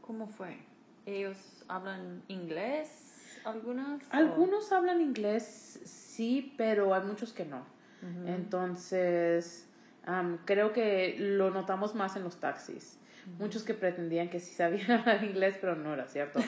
¿Cómo 0.00 0.28
fue? 0.28 0.58
¿Ellos 1.04 1.64
hablan 1.66 2.22
inglés? 2.28 3.40
¿Algunos? 3.44 4.02
Algunos 4.10 4.70
hablan 4.70 5.00
inglés, 5.00 5.80
sí, 5.84 6.54
pero 6.56 6.94
hay 6.94 7.02
muchos 7.02 7.32
que 7.32 7.44
no. 7.44 7.64
Entonces, 8.24 9.68
creo 10.44 10.72
que 10.72 11.16
lo 11.18 11.50
notamos 11.50 11.94
más 11.94 12.16
en 12.16 12.24
los 12.24 12.38
taxis. 12.40 12.98
Muchos 13.38 13.64
que 13.64 13.74
pretendían 13.74 14.28
que 14.28 14.38
sí 14.38 14.54
sabían 14.54 14.90
hablar 15.00 15.24
inglés, 15.24 15.58
pero 15.60 15.74
no 15.74 15.92
era 15.92 16.06
cierto. 16.06 16.38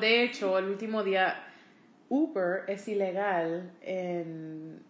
de 0.00 0.22
hecho, 0.22 0.58
el 0.58 0.66
último 0.66 1.02
día 1.02 1.44
Uber 2.08 2.62
es 2.68 2.86
ilegal 2.86 3.72
en, 3.80 4.80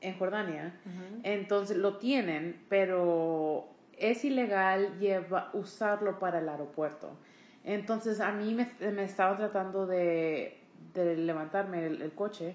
en 0.00 0.18
Jordania, 0.18 0.74
entonces 1.22 1.78
lo 1.78 1.96
tienen, 1.96 2.60
pero 2.68 3.68
es 3.98 4.24
ilegal 4.24 4.98
lleva, 4.98 5.50
usarlo 5.54 6.18
para 6.18 6.40
el 6.40 6.48
aeropuerto. 6.48 7.16
Entonces 7.64 8.20
a 8.20 8.32
mí 8.32 8.54
me, 8.54 8.70
me 8.90 9.04
estaba 9.04 9.36
tratando 9.36 9.86
de, 9.86 10.58
de 10.92 11.16
levantarme 11.16 11.86
el, 11.86 12.12
coche 12.12 12.54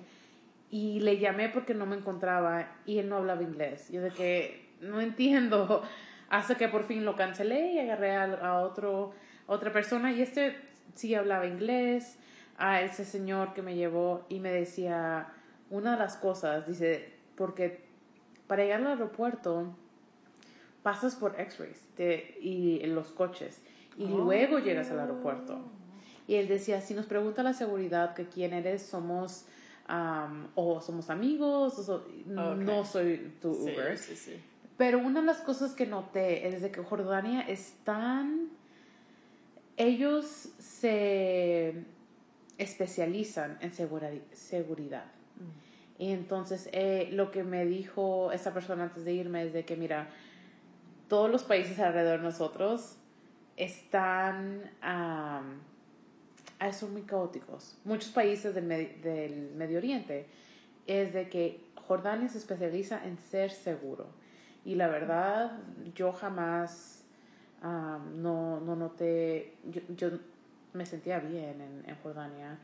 y 0.69 0.99
le 0.99 1.17
llamé 1.17 1.49
porque 1.49 1.73
no 1.73 1.85
me 1.85 1.95
encontraba 1.95 2.77
y 2.85 2.99
él 2.99 3.09
no 3.09 3.17
hablaba 3.17 3.41
inglés. 3.41 3.89
Yo 3.91 4.01
de 4.01 4.11
que 4.11 4.68
no 4.81 5.01
entiendo. 5.01 5.83
Hasta 6.29 6.55
que 6.55 6.67
por 6.67 6.85
fin 6.85 7.05
lo 7.05 7.15
cancelé 7.15 7.73
y 7.73 7.79
agarré 7.79 8.15
a, 8.15 8.23
a 8.23 8.61
otro, 8.61 9.13
otra 9.47 9.73
persona 9.73 10.11
y 10.11 10.21
este 10.21 10.55
sí 10.93 11.15
hablaba 11.15 11.47
inglés 11.47 12.19
a 12.57 12.81
ese 12.81 13.03
señor 13.03 13.53
que 13.53 13.63
me 13.63 13.75
llevó 13.75 14.25
y 14.29 14.39
me 14.39 14.51
decía 14.51 15.33
una 15.71 15.93
de 15.93 15.97
las 15.97 16.17
cosas, 16.17 16.67
dice, 16.67 17.13
porque 17.35 17.81
para 18.45 18.63
llegar 18.63 18.81
al 18.81 18.87
aeropuerto 18.87 19.75
pasas 20.83 21.15
por 21.15 21.39
X-rays 21.39 21.87
y 22.41 22.79
en 22.83 22.95
los 22.95 23.07
coches 23.11 23.61
y 23.97 24.05
oh. 24.05 24.17
luego 24.17 24.59
llegas 24.59 24.89
al 24.91 24.99
aeropuerto. 24.99 25.59
Y 26.27 26.35
él 26.35 26.47
decía, 26.47 26.79
si 26.79 26.93
nos 26.93 27.05
pregunta 27.05 27.41
la 27.43 27.53
seguridad 27.53 28.13
que 28.13 28.27
quién 28.27 28.53
eres, 28.53 28.83
somos 28.83 29.45
o 30.53 30.81
somos 30.81 31.09
amigos, 31.09 31.89
o 31.89 32.55
no 32.55 32.85
soy 32.85 33.33
tu 33.41 33.49
Uber. 33.51 33.97
Pero 34.79 34.99
una 34.99 35.19
de 35.19 35.25
las 35.25 35.41
cosas 35.41 35.73
que 35.73 35.85
noté 35.85 36.47
es 36.47 36.61
de 36.61 36.71
que 36.71 36.81
Jordania 36.81 37.41
es 37.41 37.73
tan... 37.83 38.47
Ellos 39.75 40.25
se 40.57 41.83
especializan 42.57 43.57
en 43.59 43.73
seguridad. 43.73 45.03
Mm. 45.35 46.01
Y 46.01 46.11
entonces 46.13 46.69
eh, 46.71 47.09
lo 47.11 47.29
que 47.29 47.43
me 47.43 47.65
dijo 47.65 48.31
esa 48.31 48.53
persona 48.53 48.85
antes 48.85 49.03
de 49.03 49.11
irme 49.11 49.43
es 49.43 49.51
de 49.51 49.65
que, 49.65 49.75
mira, 49.75 50.07
todos 51.09 51.29
los 51.29 51.43
países 51.43 51.77
alrededor 51.79 52.19
de 52.19 52.23
nosotros 52.23 52.95
están, 53.57 54.71
son 56.71 56.93
muy 56.93 57.01
caóticos. 57.01 57.77
Muchos 57.83 58.11
países 58.11 58.55
del, 58.55 58.69
del, 59.01 59.51
Medio 59.57 59.79
Oriente 59.79 60.25
es 60.87 61.11
de 61.13 61.27
que 61.27 61.59
Jordania 61.75 62.29
se 62.29 62.37
especializa 62.37 63.05
en 63.05 63.17
ser 63.17 63.51
seguro. 63.51 64.07
Y 64.65 64.75
la 64.75 64.87
verdad, 64.87 65.59
yo 65.95 66.11
jamás 66.11 67.05
no, 67.61 68.59
no 68.59 68.75
noté, 68.75 69.55
yo 69.95 70.09
me 70.73 70.85
sentía 70.85 71.19
bien 71.19 71.83
en, 71.85 71.95
Jordania. 72.03 72.57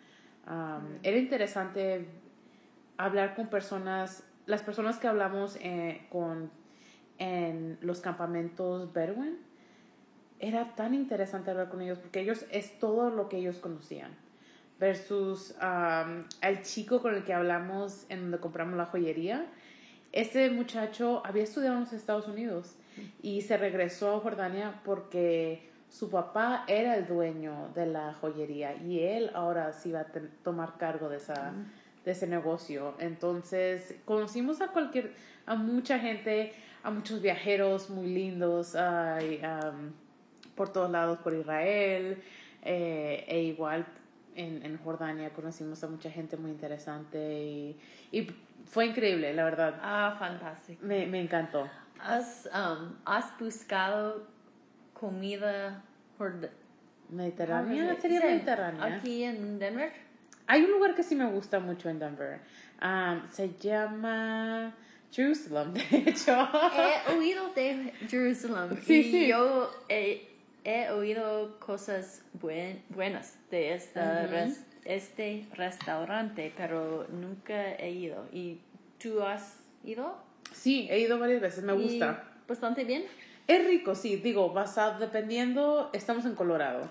Era 1.04 1.18
interesante 1.18 2.08
hablar 2.98 3.36
con 3.36 3.48
personas, 3.48 4.24
las 4.46 4.62
personas 4.62 4.98
que 5.00 5.08
hablamos 5.08 5.58
eh, 5.62 6.06
con 6.10 6.52
en 7.18 7.78
los 7.82 8.02
campamentos 8.02 8.92
Bedouin, 8.94 9.38
era 10.40 10.76
tan 10.76 10.94
interesante 10.94 11.52
hablar 11.52 11.70
con 11.70 11.82
ellos 11.82 11.98
porque 12.00 12.20
ellos 12.20 12.46
es 12.52 12.78
todo 12.80 13.10
lo 13.10 13.30
que 13.30 13.38
ellos 13.38 13.58
conocían. 13.58 14.12
Versus 14.80 15.56
el 16.42 16.62
chico 16.64 17.02
con 17.02 17.16
el 17.16 17.24
que 17.24 17.34
hablamos 17.34 18.06
en 18.10 18.24
donde 18.24 18.40
compramos 18.40 18.76
la 18.76 18.86
joyería. 18.86 19.46
Ese 20.16 20.50
muchacho 20.50 21.22
había 21.26 21.44
estudiado 21.44 21.76
en 21.76 21.82
los 21.82 21.92
Estados 21.92 22.30
Unidos 22.30 22.78
y 23.22 23.42
se 23.42 23.58
regresó 23.58 24.16
a 24.16 24.20
Jordania 24.22 24.80
porque 24.86 25.70
su 25.90 26.10
papá 26.10 26.64
era 26.70 26.96
el 26.96 27.06
dueño 27.06 27.70
de 27.76 27.86
la 27.86 28.14
joyería 28.14 28.76
y 28.78 29.02
él 29.02 29.30
ahora 29.34 29.74
sí 29.74 29.92
va 29.92 30.00
a 30.00 30.08
tomar 30.42 30.78
cargo 30.78 31.10
de, 31.10 31.18
esa, 31.18 31.52
de 32.06 32.12
ese 32.12 32.28
negocio. 32.28 32.96
Entonces, 33.00 33.96
conocimos 34.06 34.62
a 34.62 34.70
cualquier, 34.70 35.12
a 35.46 35.56
mucha 35.56 36.00
gente, 36.00 36.54
a 36.82 36.92
muchos 36.92 37.22
viajeros 37.22 37.90
muy 37.90 38.08
lindos 38.08 38.74
por 40.56 40.72
todos 40.72 40.90
lados, 40.92 41.20
por 41.20 41.34
Israel, 41.34 42.24
eh, 42.62 43.26
e 43.28 43.42
igual 43.44 43.86
en, 44.36 44.66
en, 44.66 44.78
Jordania 44.78 45.30
conocimos 45.32 45.84
a 45.84 45.88
mucha 45.88 46.10
gente 46.10 46.38
muy 46.38 46.52
interesante 46.52 47.76
y 48.14 48.28
fue 48.66 48.88
increíble, 48.88 49.34
la 49.34 49.44
verdad. 49.44 49.80
Ah, 49.82 50.16
fantástico. 50.20 50.86
Me, 50.86 51.06
me 51.08 51.22
encantó. 51.22 51.70
¿Has, 52.00 52.50
¿Has 53.06 53.40
buscado 53.40 54.28
comida 54.94 55.84
mediterránea. 57.10 57.96
sería 58.00 58.22
mediterránea. 58.22 58.98
Aquí 58.98 59.24
en 59.24 59.60
Denver. 59.60 59.92
Hay 60.48 60.64
un 60.64 60.72
lugar 60.72 60.96
que 60.96 61.04
sí 61.04 61.16
me 61.16 61.26
gusta 61.26 61.60
mucho 61.60 61.90
en 61.90 62.00
Denver. 62.00 62.40
Um, 62.82 63.30
se 63.32 63.54
llama 63.60 64.76
Jerusalem, 65.12 65.74
de 65.92 65.98
hecho. 66.10 66.48
He 66.76 67.14
oído 67.16 67.50
de 67.54 67.94
Jerusalem. 68.08 68.78
Sí, 68.82 69.00
y 69.00 69.04
sí. 69.12 69.28
Yo 69.28 69.72
he, 69.90 70.30
oído 70.92 71.60
cosas 71.60 72.24
buenas 72.34 73.38
de 73.50 73.74
esta 73.74 74.28
este 74.86 75.48
restaurante, 75.54 76.54
pero 76.56 77.08
nunca 77.12 77.74
he 77.76 77.92
ido. 77.92 78.28
¿Y 78.32 78.60
tú 79.02 79.22
has 79.22 79.60
ido? 79.84 80.18
Sí, 80.54 80.88
he 80.90 81.00
ido 81.00 81.20
varias 81.20 81.42
veces. 81.42 81.64
Me 81.64 81.74
gusta. 81.74 82.24
¿Bastante 82.48 82.84
bien? 82.86 83.04
Es 83.48 83.66
rico, 83.68 83.94
sí, 83.94 84.16
digo, 84.16 84.52
basado, 84.54 85.00
dependiendo, 85.00 85.92
estamos 85.94 86.26
en 86.26 86.34
Colorado. 86.34 86.90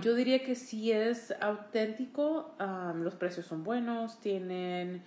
yo 0.00 0.14
diría 0.14 0.44
que 0.44 0.54
sí 0.54 0.92
es 0.92 1.34
auténtico, 1.40 2.54
los 2.94 3.14
precios 3.14 3.46
son 3.46 3.64
buenos, 3.64 4.20
tienen 4.20 5.02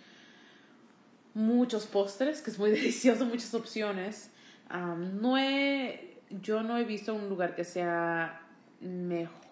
muchos 1.33 1.85
postres, 1.85 2.41
que 2.41 2.51
es 2.51 2.59
muy 2.59 2.71
delicioso, 2.71 3.25
muchas 3.25 3.53
opciones. 3.53 4.31
no 4.69 5.37
he, 5.37 6.19
yo 6.41 6.61
no 6.61 6.77
he 6.77 6.83
visto 6.83 7.13
un 7.13 7.29
lugar 7.29 7.55
que 7.55 7.63
sea 7.63 8.41
mejor 8.81 9.44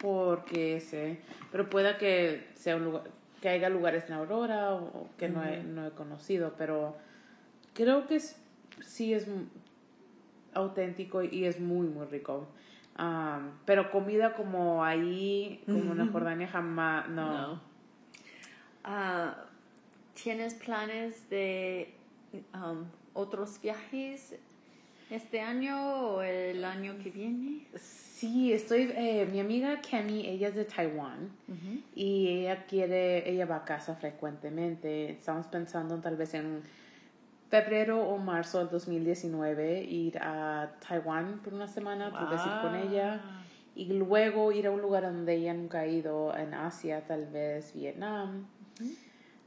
que 0.45 0.77
ese, 0.77 1.19
pero 1.51 1.69
pueda 1.69 1.97
que 1.97 2.47
sea 2.55 2.75
un 2.75 2.83
lugar, 2.83 3.03
que 3.41 3.49
haya 3.49 3.69
lugares 3.69 4.05
en 4.07 4.13
Aurora 4.13 4.73
o, 4.73 5.07
que 5.17 5.29
no, 5.29 5.43
he, 5.43 5.63
no 5.63 5.87
he 5.87 5.91
conocido, 5.91 6.53
pero 6.57 6.95
creo 7.73 8.05
que 8.07 8.17
es, 8.17 8.37
sí 8.81 9.13
es 9.13 9.27
auténtico 10.53 11.23
y 11.23 11.45
es 11.45 11.59
muy, 11.59 11.87
muy 11.87 12.05
rico. 12.07 12.47
Um, 12.99 13.51
pero 13.65 13.89
comida 13.91 14.35
como 14.35 14.83
ahí, 14.83 15.63
como 15.65 15.93
en 15.93 16.11
Jordania, 16.11 16.47
jamás, 16.47 17.09
no. 17.09 17.59
Ah, 18.83 19.35
¿Tienes 20.13 20.53
planes 20.53 21.27
de 21.29 21.95
um, 22.53 22.85
otros 23.13 23.59
viajes 23.61 24.35
este 25.13 25.41
año 25.41 26.15
o 26.15 26.21
el 26.21 26.65
año 26.65 26.97
que 27.01 27.11
viene? 27.11 27.67
Sí, 27.75 28.51
estoy, 28.51 28.91
eh, 28.95 29.27
mi 29.31 29.39
amiga 29.39 29.79
Kenny, 29.81 30.27
ella 30.27 30.47
es 30.47 30.55
de 30.55 30.65
Taiwán 30.65 31.29
y 31.95 32.27
ella 32.29 32.65
quiere, 32.65 33.29
ella 33.29 33.45
va 33.45 33.57
a 33.57 33.65
casa 33.65 33.95
frecuentemente. 33.95 35.11
Estamos 35.11 35.47
pensando 35.47 35.99
tal 35.99 36.17
vez 36.17 36.33
en 36.33 36.61
febrero 37.49 38.01
o 38.01 38.17
marzo 38.17 38.59
del 38.59 38.69
2019 38.69 39.83
ir 39.83 40.17
a 40.17 40.71
Taiwán 40.87 41.39
por 41.43 41.53
una 41.53 41.67
semana, 41.67 42.09
wow. 42.09 42.33
ir 42.33 42.61
con 42.61 42.75
ella 42.75 43.21
y 43.75 43.93
luego 43.93 44.51
ir 44.51 44.67
a 44.67 44.71
un 44.71 44.81
lugar 44.81 45.03
donde 45.03 45.35
ella 45.35 45.53
nunca 45.53 45.81
ha 45.81 45.87
ido, 45.87 46.35
en 46.35 46.53
Asia, 46.53 47.05
tal 47.05 47.27
vez 47.27 47.73
Vietnam. 47.75 48.47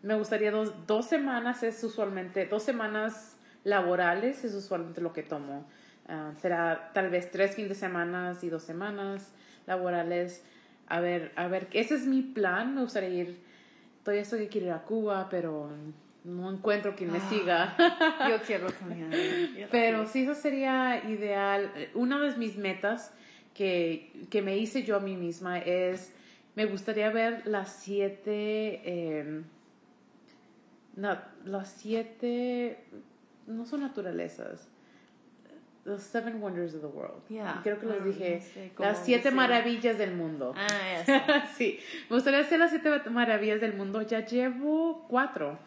Me 0.03 0.17
gustaría 0.17 0.51
dos, 0.53 0.87
dos 0.87 1.07
semanas, 1.07 1.63
es 1.63 1.83
usualmente, 1.83 2.47
dos 2.47 2.63
semanas 2.63 3.36
laborales 3.67 4.45
es 4.45 4.55
usualmente 4.55 5.01
lo 5.01 5.13
que 5.13 5.25
tomo. 5.25 5.67
Uh, 6.09 6.39
será 6.41 6.93
tal 6.95 7.11
vez 7.11 7.33
tres 7.33 7.57
fines 7.57 7.71
de 7.71 7.75
semana 7.75 8.33
y 8.41 8.49
dos 8.49 8.63
semanas 8.63 9.33
laborales. 9.67 10.45
A 10.87 11.01
ver, 11.01 11.33
a 11.35 11.49
ver, 11.49 11.67
ese 11.73 11.97
es 11.97 12.07
mi 12.07 12.23
plan. 12.23 12.77
Me 12.77 12.83
gustaría 12.83 13.09
ir, 13.09 13.41
todavía 14.05 14.23
estoy 14.23 14.39
que 14.45 14.49
quiero 14.49 14.67
ir 14.69 14.73
a 14.73 14.83
Cuba, 14.83 15.27
pero 15.29 15.69
no 16.23 16.53
encuentro 16.53 16.95
quien 16.95 17.13
me 17.13 17.19
siga. 17.29 17.75
Yo 18.31 18.41
quiero 18.47 18.71
también. 18.79 19.11
Pero 19.73 20.07
sí, 20.07 20.23
eso 20.23 20.37
sería 20.37 21.03
ideal. 21.09 21.73
Una 21.95 22.21
de 22.21 22.37
mis 22.37 22.57
metas 22.57 23.13
que, 23.53 24.13
que, 24.31 24.43
me 24.43 24.57
hice 24.57 24.85
yo 24.85 24.95
a 24.95 25.01
mí 25.01 25.17
misma 25.17 25.59
es, 25.59 26.13
me 26.55 26.67
gustaría 26.67 27.11
ver 27.11 27.45
las 27.49 27.73
siete, 27.73 28.81
eh, 28.85 29.43
no, 30.95 31.19
las 31.45 31.69
siete, 31.69 32.79
no 33.47 33.65
son 33.67 33.81
naturalezas. 33.81 34.69
The 35.85 35.99
Seven 36.01 36.43
Wonders 36.43 36.75
of 36.75 36.81
the 36.81 36.89
World. 36.89 37.23
Yeah. 37.29 37.61
Creo 37.63 37.79
que 37.79 37.87
les 37.87 38.01
Ah, 38.01 38.05
dije 38.05 38.73
las 38.79 39.05
siete 39.05 39.31
maravillas 39.31 39.97
del 39.99 40.15
mundo. 40.17 40.53
Ah, 40.57 41.01
eso. 41.01 41.13
sí, 41.57 41.79
me 42.11 42.17
gustaría 42.17 42.41
hacer 42.41 42.59
las 42.59 42.71
siete 42.71 42.91
maravillas 43.11 43.61
del 43.61 43.75
mundo. 43.75 44.03
Ya 44.03 44.27
llevo 44.27 45.07
cuatro. 45.09 45.59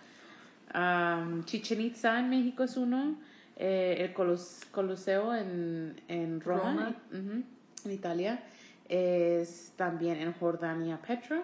Um, 0.76 1.44
Chichen 1.46 1.80
Itza 1.82 2.20
en 2.20 2.30
México 2.30 2.64
es 2.64 2.76
uno. 2.76 3.16
Eh, 3.56 3.98
el 4.00 4.14
Colos- 4.14 4.66
Coliseo 4.72 5.34
en, 5.36 6.00
en 6.10 6.42
Roma, 6.42 6.96
en 7.14 7.46
Italia. 7.92 8.44
Es 8.90 9.72
también 9.78 10.18
en 10.20 10.34
Jordania, 10.34 11.00
Petra. 11.02 11.44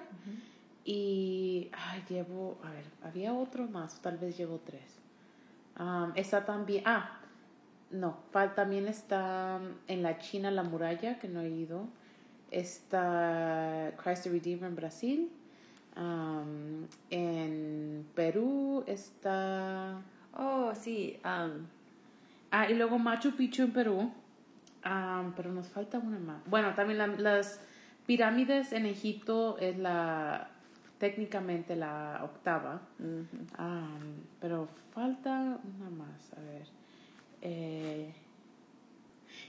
Y 0.84 1.70
ay, 1.72 2.04
llevo, 2.10 2.60
a 2.64 2.72
ver, 2.72 2.84
había 3.04 3.34
otro 3.34 3.68
más, 3.68 4.02
tal 4.02 4.18
vez 4.18 4.38
llevo 4.38 4.62
tres. 4.66 4.84
Um, 5.80 6.12
está 6.16 6.46
también, 6.46 6.84
ah, 6.86 7.18
no, 7.92 8.18
también 8.56 8.88
está 8.88 9.60
en 9.88 10.04
la 10.04 10.18
China 10.20 10.52
la 10.52 10.64
muralla, 10.64 11.20
que 11.20 11.28
no 11.28 11.42
he 11.42 11.50
ido. 11.50 11.88
Está 12.52 13.92
Christ 14.02 14.24
the 14.24 14.30
Redeemer 14.32 14.70
en 14.70 14.76
Brasil. 14.76 15.32
Um, 15.98 16.88
en 17.10 18.06
Perú 18.16 18.84
está... 18.88 20.02
Oh, 20.38 20.74
sí. 20.76 21.20
um, 21.26 21.66
Ah, 22.52 22.70
y 22.70 22.76
luego 22.76 22.98
Machu 22.98 23.32
Picchu 23.36 23.64
en 23.64 23.72
Perú. 23.74 24.12
Um, 24.86 25.34
pero 25.36 25.52
nos 25.52 25.68
falta 25.68 26.00
una 26.00 26.20
más. 26.20 26.38
Bueno, 26.46 26.74
también 26.74 27.00
la- 27.00 27.08
las 27.08 27.60
pirámides 28.06 28.72
en 28.72 28.86
Egipto 28.86 29.58
es 29.60 29.78
la 29.78 30.50
técnicamente 31.06 31.76
la 31.76 32.22
octava. 32.24 32.82
ujú. 33.00 33.38
Um, 33.60 34.24
pero 34.40 34.68
falta 34.92 35.60
una 35.64 35.90
más, 35.90 36.34
a 36.34 36.42
ver. 36.42 36.68
Eh, 37.42 38.12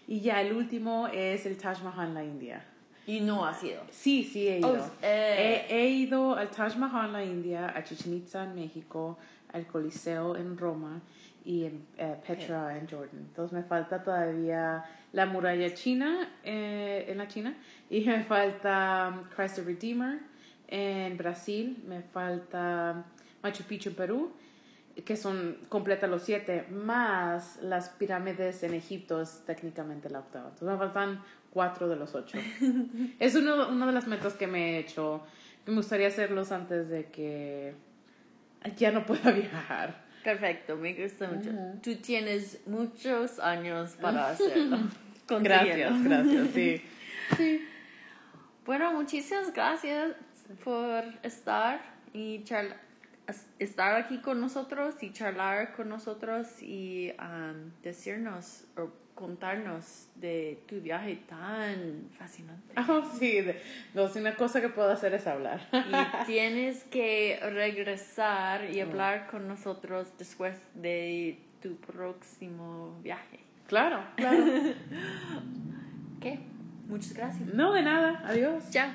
y 0.06 0.20
ya 0.20 0.42
el 0.42 0.52
último 0.52 1.08
es 1.08 1.46
el 1.46 1.56
Taj 1.56 1.82
Mahal 1.82 2.08
en 2.08 2.14
la 2.14 2.24
India. 2.24 2.64
Y 3.06 3.20
no 3.20 3.46
ha 3.46 3.54
sido. 3.54 3.82
Sí, 3.90 4.24
sí 4.24 4.48
he 4.48 4.58
ido. 4.58 4.72
Oh, 4.72 4.90
eh. 5.02 5.64
he, 5.70 5.76
he 5.76 5.88
ido 5.88 6.34
al 6.34 6.50
Taj 6.50 6.76
Mahal 6.76 7.06
en 7.06 7.12
la 7.12 7.24
India, 7.24 7.72
a 7.74 7.82
Chichen 7.82 8.12
Itza 8.14 8.44
en 8.44 8.54
México, 8.54 9.16
al 9.52 9.66
Coliseo 9.66 10.36
en 10.36 10.58
Roma 10.58 11.00
y 11.44 11.64
en 11.64 11.86
eh, 11.96 12.16
Petra 12.26 12.76
en 12.76 12.86
Jordan. 12.88 13.20
Entonces 13.28 13.52
me 13.52 13.62
falta 13.62 14.02
todavía 14.02 14.84
la 15.12 15.26
muralla 15.26 15.72
china 15.72 16.28
eh, 16.44 17.06
en 17.08 17.18
la 17.18 17.28
China 17.28 17.54
y 17.88 18.00
me 18.04 18.24
falta 18.24 19.12
um, 19.14 19.24
Christ 19.34 19.56
the 19.56 19.62
Redeemer 19.62 20.18
en 20.68 21.16
Brasil, 21.16 21.82
me 21.86 22.02
falta 22.02 23.04
Machu 23.42 23.64
Picchu 23.64 23.90
en 23.90 23.94
Perú 23.94 24.32
que 25.04 25.16
son 25.16 25.58
completa 25.68 26.06
los 26.06 26.22
siete, 26.22 26.66
más 26.70 27.58
las 27.60 27.90
pirámides 27.90 28.62
en 28.62 28.72
Egipto 28.74 29.20
es 29.20 29.42
técnicamente 29.44 30.08
la 30.08 30.20
octava. 30.20 30.48
Entonces 30.48 30.68
me 30.68 30.78
faltan 30.78 31.22
cuatro 31.50 31.88
de 31.88 31.96
los 31.96 32.14
ocho. 32.14 32.38
es 33.18 33.34
uno, 33.34 33.68
una 33.68 33.86
de 33.86 33.92
las 33.92 34.06
metas 34.06 34.34
que 34.34 34.46
me 34.46 34.76
he 34.76 34.78
hecho. 34.78 35.22
Me 35.66 35.74
gustaría 35.74 36.08
hacerlos 36.08 36.50
antes 36.50 36.88
de 36.88 37.06
que 37.06 37.74
ya 38.76 38.90
no 38.90 39.04
pueda 39.04 39.32
viajar. 39.32 40.06
Perfecto, 40.24 40.76
me 40.76 40.94
gusta 40.94 41.28
mucho. 41.28 41.50
Ujú. 41.50 41.78
Tú 41.82 41.96
tienes 41.96 42.66
muchos 42.66 43.38
años 43.38 43.96
para 44.00 44.30
hacerlo. 44.30 44.78
Gracias, 45.28 46.02
gracias, 46.02 46.48
sí. 46.54 46.82
sí. 47.36 47.68
Bueno, 48.64 48.92
muchísimas 48.92 49.52
gracias 49.52 50.16
por 50.64 51.04
estar 51.22 51.80
y 52.12 52.42
charla- 52.44 52.76
es- 53.26 53.46
estar 53.58 53.96
aquí 53.96 54.18
con 54.18 54.40
nosotros 54.40 54.94
y 55.02 55.12
charlar 55.12 55.72
con 55.74 55.88
nosotros 55.88 56.62
y 56.62 57.12
um, 57.18 57.70
decirnos 57.82 58.64
o 58.76 58.90
contarnos 59.16 60.08
de 60.16 60.62
tu 60.68 60.80
viaje 60.80 61.16
tan 61.28 62.08
fascinante. 62.18 62.74
Oh, 62.88 63.02
sí, 63.18 63.38
no, 63.94 64.08
sí, 64.08 64.18
una 64.20 64.34
cosa 64.36 64.60
que 64.60 64.68
puedo 64.68 64.90
hacer 64.90 65.14
es 65.14 65.26
hablar. 65.26 65.66
Y 65.72 66.24
tienes 66.26 66.84
que 66.84 67.38
regresar 67.42 68.70
y 68.70 68.80
hablar 68.80 69.26
con 69.28 69.48
nosotros 69.48 70.12
después 70.18 70.56
de 70.74 71.38
tu 71.62 71.76
próximo 71.76 72.98
viaje. 73.02 73.40
claro, 73.66 74.04
claro. 74.16 74.44
¿Qué? 76.20 76.38
Muchas 76.86 77.14
gracias. 77.14 77.48
No, 77.54 77.72
de 77.72 77.82
nada. 77.82 78.22
Adiós. 78.26 78.70
Chao. 78.70 78.90